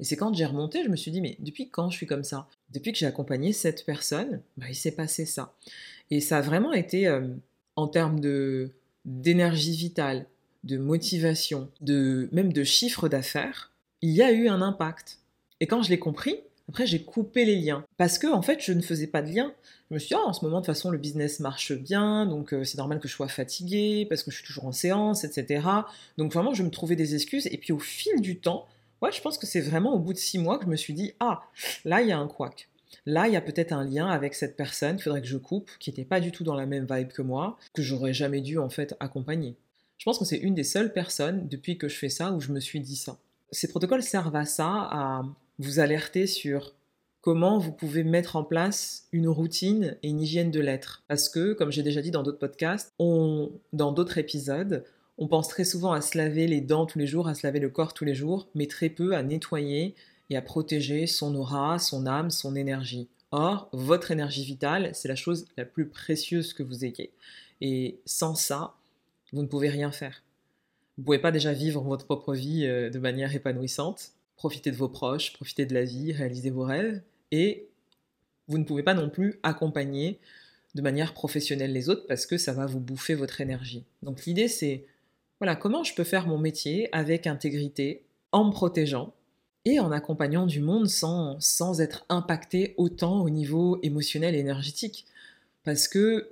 Et 0.00 0.04
c'est 0.04 0.16
quand 0.16 0.34
j'ai 0.34 0.46
remonté, 0.46 0.82
je 0.82 0.88
me 0.88 0.96
suis 0.96 1.10
dit, 1.10 1.20
mais 1.20 1.36
depuis 1.38 1.68
quand 1.68 1.90
je 1.90 1.96
suis 1.96 2.06
comme 2.06 2.24
ça? 2.24 2.48
Depuis 2.72 2.90
que 2.92 2.98
j'ai 2.98 3.06
accompagné 3.06 3.52
cette 3.52 3.84
personne, 3.84 4.40
bah, 4.56 4.66
il 4.68 4.74
s'est 4.74 4.92
passé 4.92 5.26
ça. 5.26 5.54
Et 6.10 6.20
ça 6.20 6.38
a 6.38 6.40
vraiment 6.40 6.72
été, 6.72 7.06
euh, 7.06 7.28
en 7.76 7.86
termes 7.86 8.20
d'énergie 9.04 9.76
vitale, 9.76 10.26
de 10.64 10.78
motivation, 10.78 11.68
de, 11.80 12.28
même 12.32 12.52
de 12.52 12.64
chiffre 12.64 13.08
d'affaires, 13.08 13.72
il 14.00 14.10
y 14.10 14.22
a 14.22 14.32
eu 14.32 14.48
un 14.48 14.62
impact. 14.62 15.18
Et 15.60 15.66
quand 15.66 15.82
je 15.82 15.90
l'ai 15.90 15.98
compris, 15.98 16.36
après, 16.68 16.86
j'ai 16.86 17.02
coupé 17.02 17.44
les 17.44 17.56
liens. 17.56 17.84
Parce 17.96 18.18
que, 18.18 18.26
en 18.26 18.42
fait, 18.42 18.60
je 18.60 18.72
ne 18.72 18.80
faisais 18.80 19.06
pas 19.06 19.22
de 19.22 19.32
lien. 19.32 19.52
Je 19.90 19.94
me 19.94 19.98
suis 19.98 20.08
dit, 20.08 20.14
oh, 20.16 20.26
en 20.26 20.32
ce 20.32 20.44
moment, 20.44 20.60
de 20.60 20.66
toute 20.66 20.74
façon, 20.74 20.90
le 20.90 20.98
business 20.98 21.40
marche 21.40 21.72
bien, 21.72 22.26
donc 22.26 22.54
euh, 22.54 22.64
c'est 22.64 22.78
normal 22.78 22.98
que 22.98 23.08
je 23.08 23.12
sois 23.12 23.28
fatiguée, 23.28 24.06
parce 24.08 24.22
que 24.22 24.30
je 24.30 24.36
suis 24.36 24.46
toujours 24.46 24.66
en 24.66 24.72
séance, 24.72 25.24
etc. 25.24 25.66
Donc, 26.16 26.32
vraiment, 26.32 26.54
je 26.54 26.62
me 26.62 26.70
trouvais 26.70 26.96
des 26.96 27.14
excuses. 27.14 27.46
Et 27.48 27.58
puis, 27.58 27.72
au 27.72 27.78
fil 27.78 28.20
du 28.20 28.38
temps, 28.38 28.66
ouais, 29.02 29.12
je 29.12 29.20
pense 29.20 29.38
que 29.38 29.46
c'est 29.46 29.60
vraiment 29.60 29.94
au 29.94 29.98
bout 29.98 30.12
de 30.12 30.18
six 30.18 30.38
mois 30.38 30.58
que 30.58 30.64
je 30.64 30.70
me 30.70 30.76
suis 30.76 30.94
dit, 30.94 31.12
ah, 31.20 31.42
là, 31.84 32.00
il 32.00 32.08
y 32.08 32.12
a 32.12 32.18
un 32.18 32.26
couac. 32.26 32.68
Là, 33.04 33.26
il 33.26 33.34
y 33.34 33.36
a 33.36 33.40
peut-être 33.40 33.72
un 33.72 33.84
lien 33.84 34.06
avec 34.06 34.34
cette 34.34 34.56
personne 34.56 34.96
qu'il 34.96 35.04
faudrait 35.04 35.22
que 35.22 35.28
je 35.28 35.36
coupe, 35.36 35.70
qui 35.80 35.90
n'était 35.90 36.04
pas 36.04 36.20
du 36.20 36.30
tout 36.30 36.44
dans 36.44 36.54
la 36.54 36.66
même 36.66 36.86
vibe 36.88 37.08
que 37.08 37.22
moi, 37.22 37.58
que 37.74 37.82
j'aurais 37.82 38.14
jamais 38.14 38.40
dû, 38.40 38.58
en 38.58 38.68
fait, 38.68 38.94
accompagner. 39.00 39.56
Je 39.98 40.04
pense 40.04 40.18
que 40.18 40.24
c'est 40.24 40.38
une 40.38 40.54
des 40.54 40.64
seules 40.64 40.92
personnes, 40.92 41.48
depuis 41.48 41.78
que 41.78 41.88
je 41.88 41.96
fais 41.96 42.08
ça, 42.08 42.32
où 42.32 42.40
je 42.40 42.52
me 42.52 42.60
suis 42.60 42.80
dit 42.80 42.96
ça. 42.96 43.18
Ces 43.50 43.68
protocoles 43.68 44.02
servent 44.02 44.36
à 44.36 44.44
ça, 44.44 44.66
à 44.66 45.22
vous 45.58 45.80
alerter 45.80 46.26
sur 46.26 46.74
comment 47.20 47.58
vous 47.58 47.72
pouvez 47.72 48.04
mettre 48.04 48.36
en 48.36 48.44
place 48.44 49.06
une 49.12 49.28
routine 49.28 49.96
et 50.02 50.08
une 50.08 50.20
hygiène 50.20 50.50
de 50.50 50.60
l'être. 50.60 51.04
Parce 51.08 51.28
que, 51.28 51.52
comme 51.52 51.70
j'ai 51.70 51.82
déjà 51.82 52.02
dit 52.02 52.10
dans 52.10 52.22
d'autres 52.22 52.38
podcasts, 52.38 52.92
on, 52.98 53.52
dans 53.72 53.92
d'autres 53.92 54.18
épisodes, 54.18 54.84
on 55.18 55.28
pense 55.28 55.48
très 55.48 55.64
souvent 55.64 55.92
à 55.92 56.00
se 56.00 56.18
laver 56.18 56.46
les 56.46 56.60
dents 56.60 56.86
tous 56.86 56.98
les 56.98 57.06
jours, 57.06 57.28
à 57.28 57.34
se 57.34 57.46
laver 57.46 57.60
le 57.60 57.70
corps 57.70 57.94
tous 57.94 58.04
les 58.04 58.14
jours, 58.14 58.48
mais 58.54 58.66
très 58.66 58.88
peu 58.88 59.14
à 59.14 59.22
nettoyer 59.22 59.94
et 60.30 60.36
à 60.36 60.42
protéger 60.42 61.06
son 61.06 61.34
aura, 61.36 61.78
son 61.78 62.06
âme, 62.06 62.30
son 62.30 62.56
énergie. 62.56 63.08
Or, 63.30 63.68
votre 63.72 64.10
énergie 64.10 64.44
vitale, 64.44 64.90
c'est 64.94 65.08
la 65.08 65.14
chose 65.14 65.46
la 65.56 65.64
plus 65.64 65.86
précieuse 65.86 66.52
que 66.52 66.62
vous 66.62 66.84
ayez. 66.84 67.12
Et 67.60 68.00
sans 68.04 68.34
ça, 68.34 68.74
vous 69.32 69.42
ne 69.42 69.46
pouvez 69.46 69.68
rien 69.68 69.92
faire. 69.92 70.22
Vous 70.96 71.02
ne 71.02 71.04
pouvez 71.06 71.18
pas 71.18 71.32
déjà 71.32 71.52
vivre 71.52 71.82
votre 71.82 72.04
propre 72.04 72.34
vie 72.34 72.66
euh, 72.66 72.90
de 72.90 72.98
manière 72.98 73.34
épanouissante, 73.34 74.12
profiter 74.42 74.72
de 74.72 74.76
vos 74.76 74.88
proches, 74.88 75.32
profiter 75.34 75.66
de 75.66 75.72
la 75.72 75.84
vie, 75.84 76.12
réaliser 76.12 76.50
vos 76.50 76.64
rêves, 76.64 77.00
et 77.30 77.68
vous 78.48 78.58
ne 78.58 78.64
pouvez 78.64 78.82
pas 78.82 78.92
non 78.92 79.08
plus 79.08 79.38
accompagner 79.44 80.18
de 80.74 80.82
manière 80.82 81.14
professionnelle 81.14 81.72
les 81.72 81.88
autres 81.88 82.08
parce 82.08 82.26
que 82.26 82.36
ça 82.38 82.52
va 82.52 82.66
vous 82.66 82.80
bouffer 82.80 83.14
votre 83.14 83.40
énergie. 83.40 83.84
Donc 84.02 84.24
l'idée 84.24 84.48
c'est, 84.48 84.84
voilà, 85.38 85.54
comment 85.54 85.84
je 85.84 85.94
peux 85.94 86.02
faire 86.02 86.26
mon 86.26 86.38
métier 86.38 86.88
avec 86.90 87.28
intégrité, 87.28 88.02
en 88.32 88.46
me 88.46 88.50
protégeant 88.50 89.14
et 89.64 89.78
en 89.78 89.92
accompagnant 89.92 90.46
du 90.46 90.58
monde 90.58 90.88
sans, 90.88 91.38
sans 91.38 91.80
être 91.80 92.04
impacté 92.08 92.74
autant 92.78 93.22
au 93.22 93.30
niveau 93.30 93.78
émotionnel 93.84 94.34
et 94.34 94.40
énergétique. 94.40 95.06
Parce 95.62 95.86
que, 95.86 96.30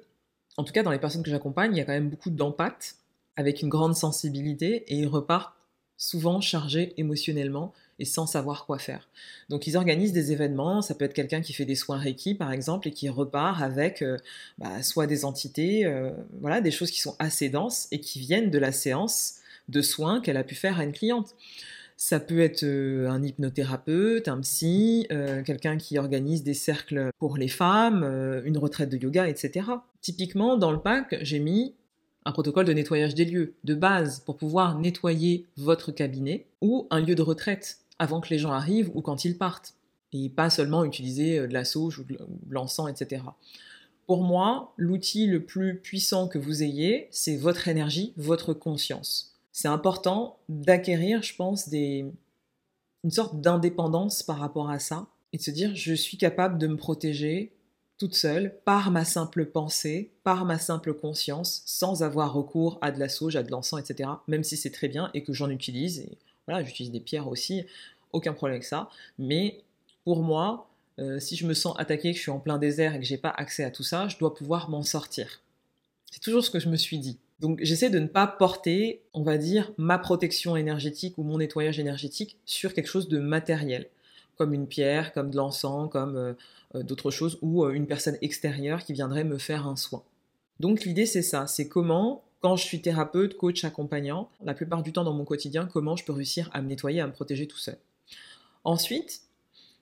en 0.56 0.64
tout 0.64 0.72
cas 0.72 0.82
dans 0.82 0.90
les 0.90 0.98
personnes 0.98 1.22
que 1.22 1.30
j'accompagne, 1.30 1.76
il 1.76 1.78
y 1.78 1.80
a 1.80 1.84
quand 1.84 1.92
même 1.92 2.10
beaucoup 2.10 2.30
d'empathie 2.30 2.94
avec 3.36 3.62
une 3.62 3.68
grande 3.68 3.94
sensibilité 3.94 4.82
et 4.88 4.96
ils 4.96 5.06
repartent 5.06 5.54
souvent 6.00 6.40
chargés 6.40 6.94
émotionnellement 6.96 7.74
et 7.98 8.06
sans 8.06 8.26
savoir 8.26 8.64
quoi 8.64 8.78
faire. 8.78 9.10
Donc 9.50 9.66
ils 9.66 9.76
organisent 9.76 10.14
des 10.14 10.32
événements, 10.32 10.80
ça 10.80 10.94
peut 10.94 11.04
être 11.04 11.12
quelqu'un 11.12 11.42
qui 11.42 11.52
fait 11.52 11.66
des 11.66 11.74
soins 11.74 11.98
Reiki 11.98 12.34
par 12.34 12.50
exemple 12.52 12.88
et 12.88 12.90
qui 12.90 13.10
repart 13.10 13.60
avec 13.60 14.00
euh, 14.00 14.16
bah, 14.56 14.82
soit 14.82 15.06
des 15.06 15.26
entités, 15.26 15.84
euh, 15.84 16.10
voilà, 16.40 16.62
des 16.62 16.70
choses 16.70 16.90
qui 16.90 17.00
sont 17.00 17.16
assez 17.18 17.50
denses 17.50 17.86
et 17.92 18.00
qui 18.00 18.18
viennent 18.18 18.50
de 18.50 18.58
la 18.58 18.72
séance 18.72 19.34
de 19.68 19.82
soins 19.82 20.22
qu'elle 20.22 20.38
a 20.38 20.42
pu 20.42 20.54
faire 20.54 20.80
à 20.80 20.84
une 20.84 20.92
cliente. 20.92 21.36
Ça 21.98 22.18
peut 22.18 22.40
être 22.40 22.62
euh, 22.62 23.10
un 23.10 23.22
hypnothérapeute, 23.22 24.26
un 24.26 24.40
psy, 24.40 25.06
quelqu'un 25.44 25.76
qui 25.76 25.98
organise 25.98 26.42
des 26.42 26.54
cercles 26.54 27.10
pour 27.18 27.36
les 27.36 27.48
femmes, 27.48 28.40
une 28.46 28.56
retraite 28.56 28.88
de 28.88 28.96
yoga, 28.96 29.28
etc. 29.28 29.66
Typiquement, 30.00 30.56
dans 30.56 30.72
le 30.72 30.80
pack, 30.80 31.18
j'ai 31.20 31.40
mis 31.40 31.74
un 32.24 32.32
protocole 32.32 32.66
de 32.66 32.72
nettoyage 32.72 33.14
des 33.14 33.24
lieux 33.24 33.54
de 33.64 33.74
base 33.74 34.20
pour 34.20 34.36
pouvoir 34.36 34.78
nettoyer 34.78 35.46
votre 35.56 35.92
cabinet 35.92 36.46
ou 36.60 36.86
un 36.90 37.00
lieu 37.00 37.14
de 37.14 37.22
retraite 37.22 37.80
avant 37.98 38.20
que 38.20 38.30
les 38.30 38.38
gens 38.38 38.52
arrivent 38.52 38.90
ou 38.94 39.02
quand 39.02 39.24
ils 39.24 39.36
partent. 39.36 39.74
Et 40.12 40.28
pas 40.28 40.50
seulement 40.50 40.84
utiliser 40.84 41.38
euh, 41.38 41.46
de 41.46 41.54
la 41.54 41.64
sauge 41.64 42.00
ou 42.00 42.04
de 42.04 42.18
l'encens, 42.50 42.90
etc. 42.90 43.22
Pour 44.06 44.24
moi, 44.24 44.74
l'outil 44.76 45.26
le 45.26 45.44
plus 45.44 45.78
puissant 45.78 46.26
que 46.26 46.38
vous 46.38 46.64
ayez, 46.64 47.06
c'est 47.12 47.36
votre 47.36 47.68
énergie, 47.68 48.12
votre 48.16 48.52
conscience. 48.52 49.36
C'est 49.52 49.68
important 49.68 50.38
d'acquérir, 50.48 51.22
je 51.22 51.36
pense, 51.36 51.70
une 51.72 52.12
sorte 53.10 53.40
d'indépendance 53.40 54.24
par 54.24 54.38
rapport 54.38 54.68
à 54.68 54.80
ça 54.80 55.06
et 55.32 55.36
de 55.36 55.42
se 55.42 55.52
dire 55.52 55.76
je 55.76 55.94
suis 55.94 56.16
capable 56.16 56.58
de 56.58 56.66
me 56.66 56.76
protéger 56.76 57.52
toute 58.00 58.14
seule 58.14 58.56
par 58.64 58.90
ma 58.90 59.04
simple 59.04 59.44
pensée, 59.44 60.10
par 60.24 60.46
ma 60.46 60.58
simple 60.58 60.94
conscience, 60.94 61.62
sans 61.66 62.02
avoir 62.02 62.32
recours 62.32 62.78
à 62.80 62.92
de 62.92 62.98
la 62.98 63.10
sauge, 63.10 63.36
à 63.36 63.42
de 63.42 63.50
l'encens, 63.50 63.78
etc. 63.78 64.08
Même 64.26 64.42
si 64.42 64.56
c'est 64.56 64.70
très 64.70 64.88
bien 64.88 65.10
et 65.12 65.22
que 65.22 65.34
j'en 65.34 65.50
utilise. 65.50 66.00
Et 66.00 66.16
voilà, 66.46 66.64
j'utilise 66.64 66.90
des 66.90 67.00
pierres 67.00 67.28
aussi, 67.28 67.66
aucun 68.12 68.32
problème 68.32 68.54
avec 68.54 68.64
ça. 68.64 68.88
Mais 69.18 69.60
pour 70.04 70.22
moi, 70.22 70.70
euh, 70.98 71.20
si 71.20 71.36
je 71.36 71.46
me 71.46 71.52
sens 71.52 71.78
attaqué, 71.78 72.12
que 72.12 72.16
je 72.16 72.22
suis 72.22 72.30
en 72.30 72.40
plein 72.40 72.56
désert 72.56 72.94
et 72.94 73.00
que 73.00 73.04
j'ai 73.04 73.18
pas 73.18 73.34
accès 73.36 73.64
à 73.64 73.70
tout 73.70 73.82
ça, 73.82 74.08
je 74.08 74.16
dois 74.16 74.34
pouvoir 74.34 74.70
m'en 74.70 74.82
sortir. 74.82 75.42
C'est 76.10 76.22
toujours 76.22 76.42
ce 76.42 76.50
que 76.50 76.58
je 76.58 76.70
me 76.70 76.76
suis 76.76 76.98
dit. 76.98 77.18
Donc 77.38 77.58
j'essaie 77.62 77.90
de 77.90 77.98
ne 77.98 78.06
pas 78.06 78.26
porter, 78.26 79.02
on 79.12 79.22
va 79.22 79.36
dire, 79.36 79.72
ma 79.76 79.98
protection 79.98 80.56
énergétique 80.56 81.18
ou 81.18 81.22
mon 81.22 81.36
nettoyage 81.36 81.78
énergétique 81.78 82.38
sur 82.46 82.72
quelque 82.72 82.88
chose 82.88 83.08
de 83.08 83.18
matériel, 83.18 83.88
comme 84.40 84.54
une 84.54 84.66
pierre, 84.66 85.12
comme 85.12 85.30
de 85.30 85.36
l'encens, 85.36 85.90
comme 85.90 86.16
euh, 86.16 86.32
euh, 86.74 86.82
d'autres 86.82 87.10
choses, 87.10 87.36
ou 87.42 87.62
euh, 87.62 87.72
une 87.72 87.86
personne 87.86 88.16
extérieure 88.22 88.84
qui 88.84 88.94
viendrait 88.94 89.22
me 89.22 89.36
faire 89.36 89.66
un 89.66 89.76
soin. 89.76 90.02
Donc 90.60 90.84
l'idée 90.86 91.04
c'est 91.04 91.20
ça, 91.20 91.46
c'est 91.46 91.68
comment, 91.68 92.24
quand 92.40 92.56
je 92.56 92.64
suis 92.64 92.80
thérapeute, 92.80 93.36
coach, 93.36 93.64
accompagnant, 93.64 94.30
la 94.42 94.54
plupart 94.54 94.82
du 94.82 94.94
temps 94.94 95.04
dans 95.04 95.12
mon 95.12 95.26
quotidien, 95.26 95.68
comment 95.70 95.94
je 95.94 96.06
peux 96.06 96.14
réussir 96.14 96.48
à 96.54 96.62
me 96.62 96.68
nettoyer, 96.68 97.02
à 97.02 97.06
me 97.06 97.12
protéger 97.12 97.46
tout 97.46 97.58
seul. 97.58 97.76
Ensuite, 98.64 99.24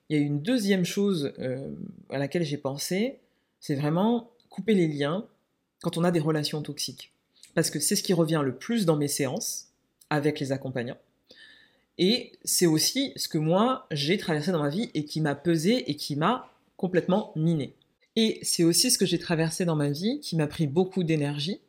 il 0.08 0.18
y 0.18 0.20
a 0.20 0.24
une 0.24 0.42
deuxième 0.42 0.84
chose 0.84 1.32
à 2.10 2.18
laquelle 2.18 2.42
j'ai 2.42 2.58
pensé, 2.58 3.20
c'est 3.60 3.76
vraiment 3.76 4.28
couper 4.50 4.74
les 4.74 4.88
liens 4.88 5.24
quand 5.82 5.98
on 5.98 6.02
a 6.02 6.10
des 6.10 6.18
relations 6.18 6.62
toxiques. 6.62 7.12
Parce 7.54 7.70
que 7.70 7.78
c'est 7.78 7.94
ce 7.94 8.02
qui 8.02 8.12
revient 8.12 8.42
le 8.44 8.56
plus 8.56 8.86
dans 8.86 8.96
mes 8.96 9.06
séances 9.06 9.68
avec 10.10 10.40
les 10.40 10.50
accompagnants. 10.50 10.98
Et 11.98 12.32
c'est 12.44 12.66
aussi 12.66 13.12
ce 13.16 13.28
que 13.28 13.38
moi, 13.38 13.86
j'ai 13.90 14.18
traversé 14.18 14.52
dans 14.52 14.62
ma 14.62 14.68
vie 14.68 14.90
et 14.94 15.04
qui 15.04 15.20
m'a 15.20 15.34
pesé 15.34 15.90
et 15.90 15.96
qui 15.96 16.16
m'a 16.16 16.50
complètement 16.76 17.32
miné. 17.34 17.74
Et 18.16 18.38
c'est 18.42 18.64
aussi 18.64 18.90
ce 18.90 18.98
que 18.98 19.06
j'ai 19.06 19.18
traversé 19.18 19.64
dans 19.64 19.76
ma 19.76 19.90
vie 19.90 20.20
qui 20.20 20.36
m'a 20.36 20.46
pris 20.46 20.66
beaucoup 20.66 21.04
d'énergie, 21.04 21.60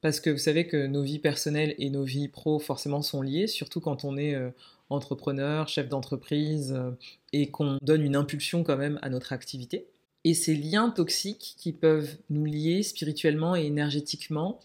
parce 0.00 0.20
que 0.20 0.30
vous 0.30 0.38
savez 0.38 0.66
que 0.66 0.86
nos 0.86 1.02
vies 1.02 1.18
personnelles 1.18 1.74
et 1.78 1.88
nos 1.88 2.04
vies 2.04 2.28
pro 2.28 2.58
forcément 2.58 3.00
sont 3.00 3.22
liées, 3.22 3.46
surtout 3.46 3.80
quand 3.80 4.04
on 4.04 4.16
est 4.18 4.34
euh, 4.34 4.50
entrepreneur, 4.90 5.66
chef 5.68 5.88
d'entreprise, 5.88 6.74
euh, 6.76 6.90
et 7.32 7.50
qu'on 7.50 7.78
donne 7.80 8.02
une 8.02 8.16
impulsion 8.16 8.64
quand 8.64 8.76
même 8.76 8.98
à 9.02 9.08
notre 9.08 9.32
activité. 9.32 9.86
Et 10.24 10.34
ces 10.34 10.54
liens 10.54 10.90
toxiques 10.90 11.54
qui 11.58 11.72
peuvent 11.72 12.16
nous 12.30 12.44
lier 12.44 12.82
spirituellement 12.82 13.56
et 13.56 13.64
énergétiquement 13.64 14.60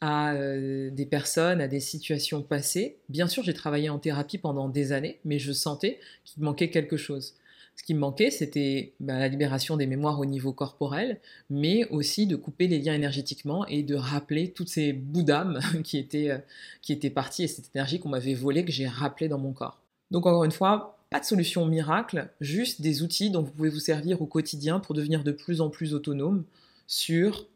à 0.00 0.32
euh, 0.32 0.90
des 0.90 1.06
personnes, 1.06 1.60
à 1.60 1.68
des 1.68 1.80
situations 1.80 2.42
passées. 2.42 2.96
Bien 3.08 3.26
sûr, 3.26 3.42
j'ai 3.42 3.54
travaillé 3.54 3.88
en 3.90 3.98
thérapie 3.98 4.38
pendant 4.38 4.68
des 4.68 4.92
années, 4.92 5.20
mais 5.24 5.38
je 5.38 5.52
sentais 5.52 6.00
qu'il 6.24 6.42
manquait 6.42 6.70
quelque 6.70 6.96
chose. 6.96 7.34
Ce 7.76 7.84
qui 7.84 7.94
me 7.94 8.00
manquait, 8.00 8.30
c'était 8.30 8.92
bah, 9.00 9.18
la 9.18 9.28
libération 9.28 9.76
des 9.76 9.86
mémoires 9.86 10.20
au 10.20 10.26
niveau 10.26 10.52
corporel, 10.52 11.18
mais 11.48 11.86
aussi 11.88 12.26
de 12.26 12.36
couper 12.36 12.66
les 12.66 12.78
liens 12.78 12.94
énergétiquement 12.94 13.66
et 13.66 13.82
de 13.82 13.94
rappeler 13.94 14.50
toutes 14.50 14.68
ces 14.68 14.92
bouts 14.92 15.22
d'âme 15.22 15.60
qui 15.84 15.96
étaient, 15.96 16.30
euh, 16.30 16.38
qui 16.82 16.92
étaient 16.92 17.10
partis 17.10 17.44
et 17.44 17.48
cette 17.48 17.74
énergie 17.74 17.98
qu'on 17.98 18.10
m'avait 18.10 18.34
volée, 18.34 18.64
que 18.64 18.72
j'ai 18.72 18.86
rappelé 18.86 19.28
dans 19.28 19.38
mon 19.38 19.52
corps. 19.52 19.80
Donc 20.10 20.26
encore 20.26 20.44
une 20.44 20.52
fois, 20.52 20.98
pas 21.10 21.20
de 21.20 21.24
solution 21.24 21.64
miracle, 21.66 22.28
juste 22.40 22.82
des 22.82 23.02
outils 23.02 23.30
dont 23.30 23.42
vous 23.42 23.50
pouvez 23.50 23.70
vous 23.70 23.80
servir 23.80 24.20
au 24.20 24.26
quotidien 24.26 24.80
pour 24.80 24.94
devenir 24.94 25.24
de 25.24 25.32
plus 25.32 25.60
en 25.60 25.70
plus 25.70 25.94
autonome 25.94 26.44
sur 26.86 27.46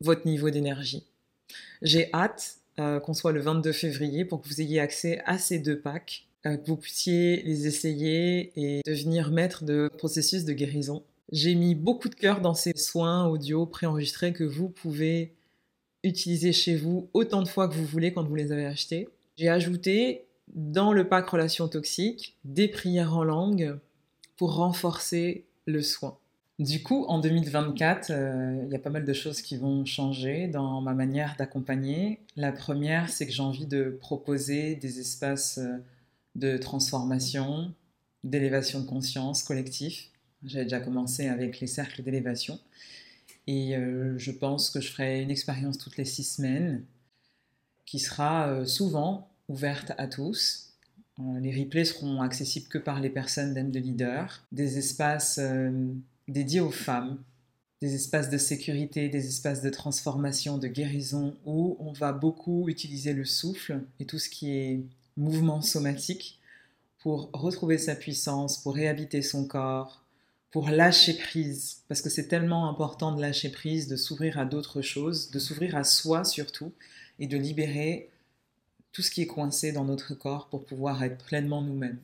votre 0.00 0.26
niveau 0.26 0.50
d'énergie. 0.50 1.04
J'ai 1.82 2.12
hâte 2.12 2.58
euh, 2.78 3.00
qu'on 3.00 3.14
soit 3.14 3.32
le 3.32 3.40
22 3.40 3.72
février 3.72 4.24
pour 4.24 4.42
que 4.42 4.48
vous 4.48 4.60
ayez 4.60 4.80
accès 4.80 5.22
à 5.24 5.38
ces 5.38 5.58
deux 5.58 5.78
packs 5.78 6.26
euh, 6.44 6.56
que 6.56 6.66
vous 6.66 6.76
puissiez 6.76 7.42
les 7.42 7.66
essayer 7.66 8.52
et 8.56 8.82
devenir 8.84 9.30
maître 9.30 9.64
de 9.64 9.90
processus 9.96 10.44
de 10.44 10.52
guérison. 10.52 11.02
J'ai 11.32 11.54
mis 11.54 11.74
beaucoup 11.74 12.08
de 12.08 12.14
cœur 12.14 12.40
dans 12.40 12.54
ces 12.54 12.76
soins 12.76 13.26
audio 13.26 13.66
préenregistrés 13.66 14.32
que 14.32 14.44
vous 14.44 14.68
pouvez 14.68 15.34
utiliser 16.04 16.52
chez 16.52 16.76
vous 16.76 17.08
autant 17.14 17.42
de 17.42 17.48
fois 17.48 17.68
que 17.68 17.74
vous 17.74 17.84
voulez 17.84 18.12
quand 18.12 18.24
vous 18.24 18.34
les 18.34 18.52
avez 18.52 18.66
achetés. 18.66 19.08
J'ai 19.36 19.48
ajouté 19.48 20.26
dans 20.54 20.92
le 20.92 21.08
pack 21.08 21.28
Relations 21.28 21.68
toxiques 21.68 22.36
des 22.44 22.68
prières 22.68 23.16
en 23.16 23.24
langue 23.24 23.78
pour 24.36 24.54
renforcer 24.54 25.46
le 25.66 25.82
soin. 25.82 26.18
Du 26.58 26.82
coup, 26.82 27.04
en 27.08 27.18
2024, 27.18 28.10
euh, 28.10 28.62
il 28.64 28.72
y 28.72 28.74
a 28.74 28.78
pas 28.78 28.88
mal 28.88 29.04
de 29.04 29.12
choses 29.12 29.42
qui 29.42 29.58
vont 29.58 29.84
changer 29.84 30.48
dans 30.48 30.80
ma 30.80 30.94
manière 30.94 31.36
d'accompagner. 31.36 32.20
La 32.34 32.50
première, 32.50 33.10
c'est 33.10 33.26
que 33.26 33.32
j'ai 33.32 33.42
envie 33.42 33.66
de 33.66 33.90
proposer 34.00 34.74
des 34.74 34.98
espaces 35.00 35.58
euh, 35.58 35.76
de 36.34 36.56
transformation, 36.56 37.74
d'élévation 38.24 38.80
de 38.80 38.86
conscience 38.86 39.42
collectif. 39.42 40.08
J'avais 40.44 40.64
déjà 40.64 40.80
commencé 40.80 41.28
avec 41.28 41.60
les 41.60 41.66
cercles 41.66 42.02
d'élévation. 42.02 42.58
Et 43.46 43.76
euh, 43.76 44.18
je 44.18 44.30
pense 44.30 44.70
que 44.70 44.80
je 44.80 44.90
ferai 44.90 45.20
une 45.20 45.30
expérience 45.30 45.76
toutes 45.76 45.98
les 45.98 46.06
six 46.06 46.24
semaines 46.24 46.84
qui 47.84 47.98
sera 47.98 48.64
souvent 48.66 49.28
ouverte 49.48 49.92
à 49.98 50.08
tous. 50.08 50.72
Les 51.40 51.56
replays 51.56 51.84
seront 51.84 52.20
accessibles 52.20 52.66
que 52.66 52.78
par 52.78 53.00
les 53.00 53.10
personnes 53.10 53.54
d'aide 53.54 53.70
de 53.70 53.78
leader. 53.78 54.44
Des 54.50 54.78
espaces 54.78 55.38
dédiés 56.28 56.60
aux 56.60 56.70
femmes, 56.70 57.22
des 57.80 57.94
espaces 57.94 58.30
de 58.30 58.38
sécurité, 58.38 59.08
des 59.08 59.26
espaces 59.26 59.62
de 59.62 59.70
transformation, 59.70 60.58
de 60.58 60.66
guérison, 60.66 61.36
où 61.44 61.76
on 61.78 61.92
va 61.92 62.12
beaucoup 62.12 62.68
utiliser 62.68 63.12
le 63.12 63.24
souffle 63.24 63.82
et 64.00 64.06
tout 64.06 64.18
ce 64.18 64.30
qui 64.30 64.50
est 64.52 64.80
mouvement 65.16 65.60
somatique 65.60 66.40
pour 66.98 67.30
retrouver 67.32 67.78
sa 67.78 67.94
puissance, 67.94 68.58
pour 68.58 68.74
réhabiter 68.74 69.22
son 69.22 69.46
corps, 69.46 70.02
pour 70.50 70.70
lâcher 70.70 71.14
prise, 71.14 71.82
parce 71.88 72.00
que 72.00 72.08
c'est 72.08 72.28
tellement 72.28 72.68
important 72.68 73.14
de 73.14 73.20
lâcher 73.20 73.50
prise, 73.50 73.88
de 73.88 73.96
s'ouvrir 73.96 74.38
à 74.38 74.46
d'autres 74.46 74.80
choses, 74.80 75.30
de 75.30 75.38
s'ouvrir 75.38 75.76
à 75.76 75.84
soi 75.84 76.24
surtout, 76.24 76.72
et 77.18 77.26
de 77.26 77.36
libérer 77.36 78.10
tout 78.92 79.02
ce 79.02 79.10
qui 79.10 79.20
est 79.20 79.26
coincé 79.26 79.72
dans 79.72 79.84
notre 79.84 80.14
corps 80.14 80.48
pour 80.48 80.64
pouvoir 80.64 81.02
être 81.02 81.22
pleinement 81.26 81.60
nous-mêmes. 81.60 82.00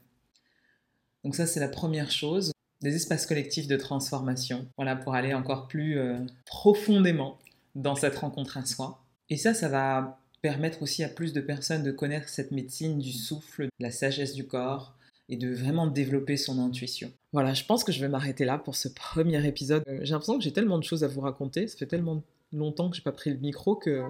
Donc 1.25 1.35
ça, 1.35 1.47
c'est 1.47 1.61
la 1.61 1.69
première 1.69 2.11
chose. 2.11 2.53
Des 2.83 2.97
espaces 2.97 3.27
collectifs 3.27 3.69
de 3.69 3.77
transformation, 3.77 4.67
voilà, 4.77 4.97
pour 4.97 5.15
aller 5.15 5.35
encore 5.35 5.69
plus 5.69 5.99
euh, 5.99 6.19
profondément 6.45 7.39
dans 7.75 7.95
cette 7.95 8.17
rencontre 8.17 8.59
à 8.59 8.67
soi. 8.67 9.05
Et 9.31 9.37
ça, 9.37 9.55
ça 9.55 9.69
va 9.69 10.19
permettre 10.43 10.83
aussi 10.83 11.05
à 11.05 11.09
plus 11.09 11.33
de 11.33 11.41
personnes 11.41 11.85
de 11.85 11.93
connaître 11.93 12.29
cette 12.29 12.51
médecine 12.51 12.99
du 12.99 13.13
souffle, 13.13 13.69
la 13.79 13.93
sagesse 13.93 14.35
du 14.35 14.47
corps 14.47 14.95
et 15.29 15.37
de 15.37 15.55
vraiment 15.55 15.87
développer 15.87 16.37
son 16.37 16.59
intuition. 16.59 17.13
Voilà, 17.33 17.55
je 17.55 17.65
pense 17.65 17.85
que 17.85 17.93
je 17.93 18.01
vais 18.01 18.09
m'arrêter 18.09 18.45
là 18.45 18.59
pour 18.59 18.75
ce 18.75 18.89
premier 18.89 19.47
épisode. 19.47 19.85
Euh, 19.89 20.01
j'ai 20.03 20.11
l'impression 20.11 20.37
que 20.37 20.45
j'ai 20.45 20.53
tellement 20.53 20.79
de 20.79 20.85
choses 20.85 21.05
à 21.05 21.09
vous 21.09 21.21
raconter, 21.21 21.69
ça 21.69 21.79
fait 21.79 21.87
tellement 21.87 22.23
longtemps 22.53 22.91
que 22.91 22.97
j'ai 22.97 23.03
pas 23.03 23.13
pris 23.13 23.31
le 23.31 23.39
micro 23.39 23.77
que 23.77 24.03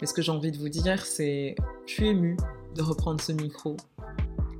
mais 0.00 0.06
ce 0.06 0.14
que 0.14 0.22
j'ai 0.22 0.32
envie 0.32 0.50
de 0.50 0.56
vous 0.56 0.68
dire 0.68 1.04
c'est 1.04 1.56
je 1.86 1.92
suis 1.92 2.06
émue 2.06 2.36
de 2.74 2.82
reprendre 2.82 3.20
ce 3.20 3.32
micro. 3.32 3.76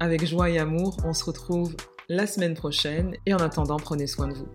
Avec 0.01 0.27
joie 0.27 0.51
et 0.51 0.59
amour, 0.59 0.99
on 1.05 1.15
se 1.15 1.25
retrouve 1.25 1.75
la 2.09 2.27
semaine 2.27 2.55
prochaine 2.55 3.17
et 3.27 3.35
en 3.35 3.39
attendant, 3.39 3.77
prenez 3.77 4.07
soin 4.07 4.29
de 4.29 4.35
vous. 4.35 4.49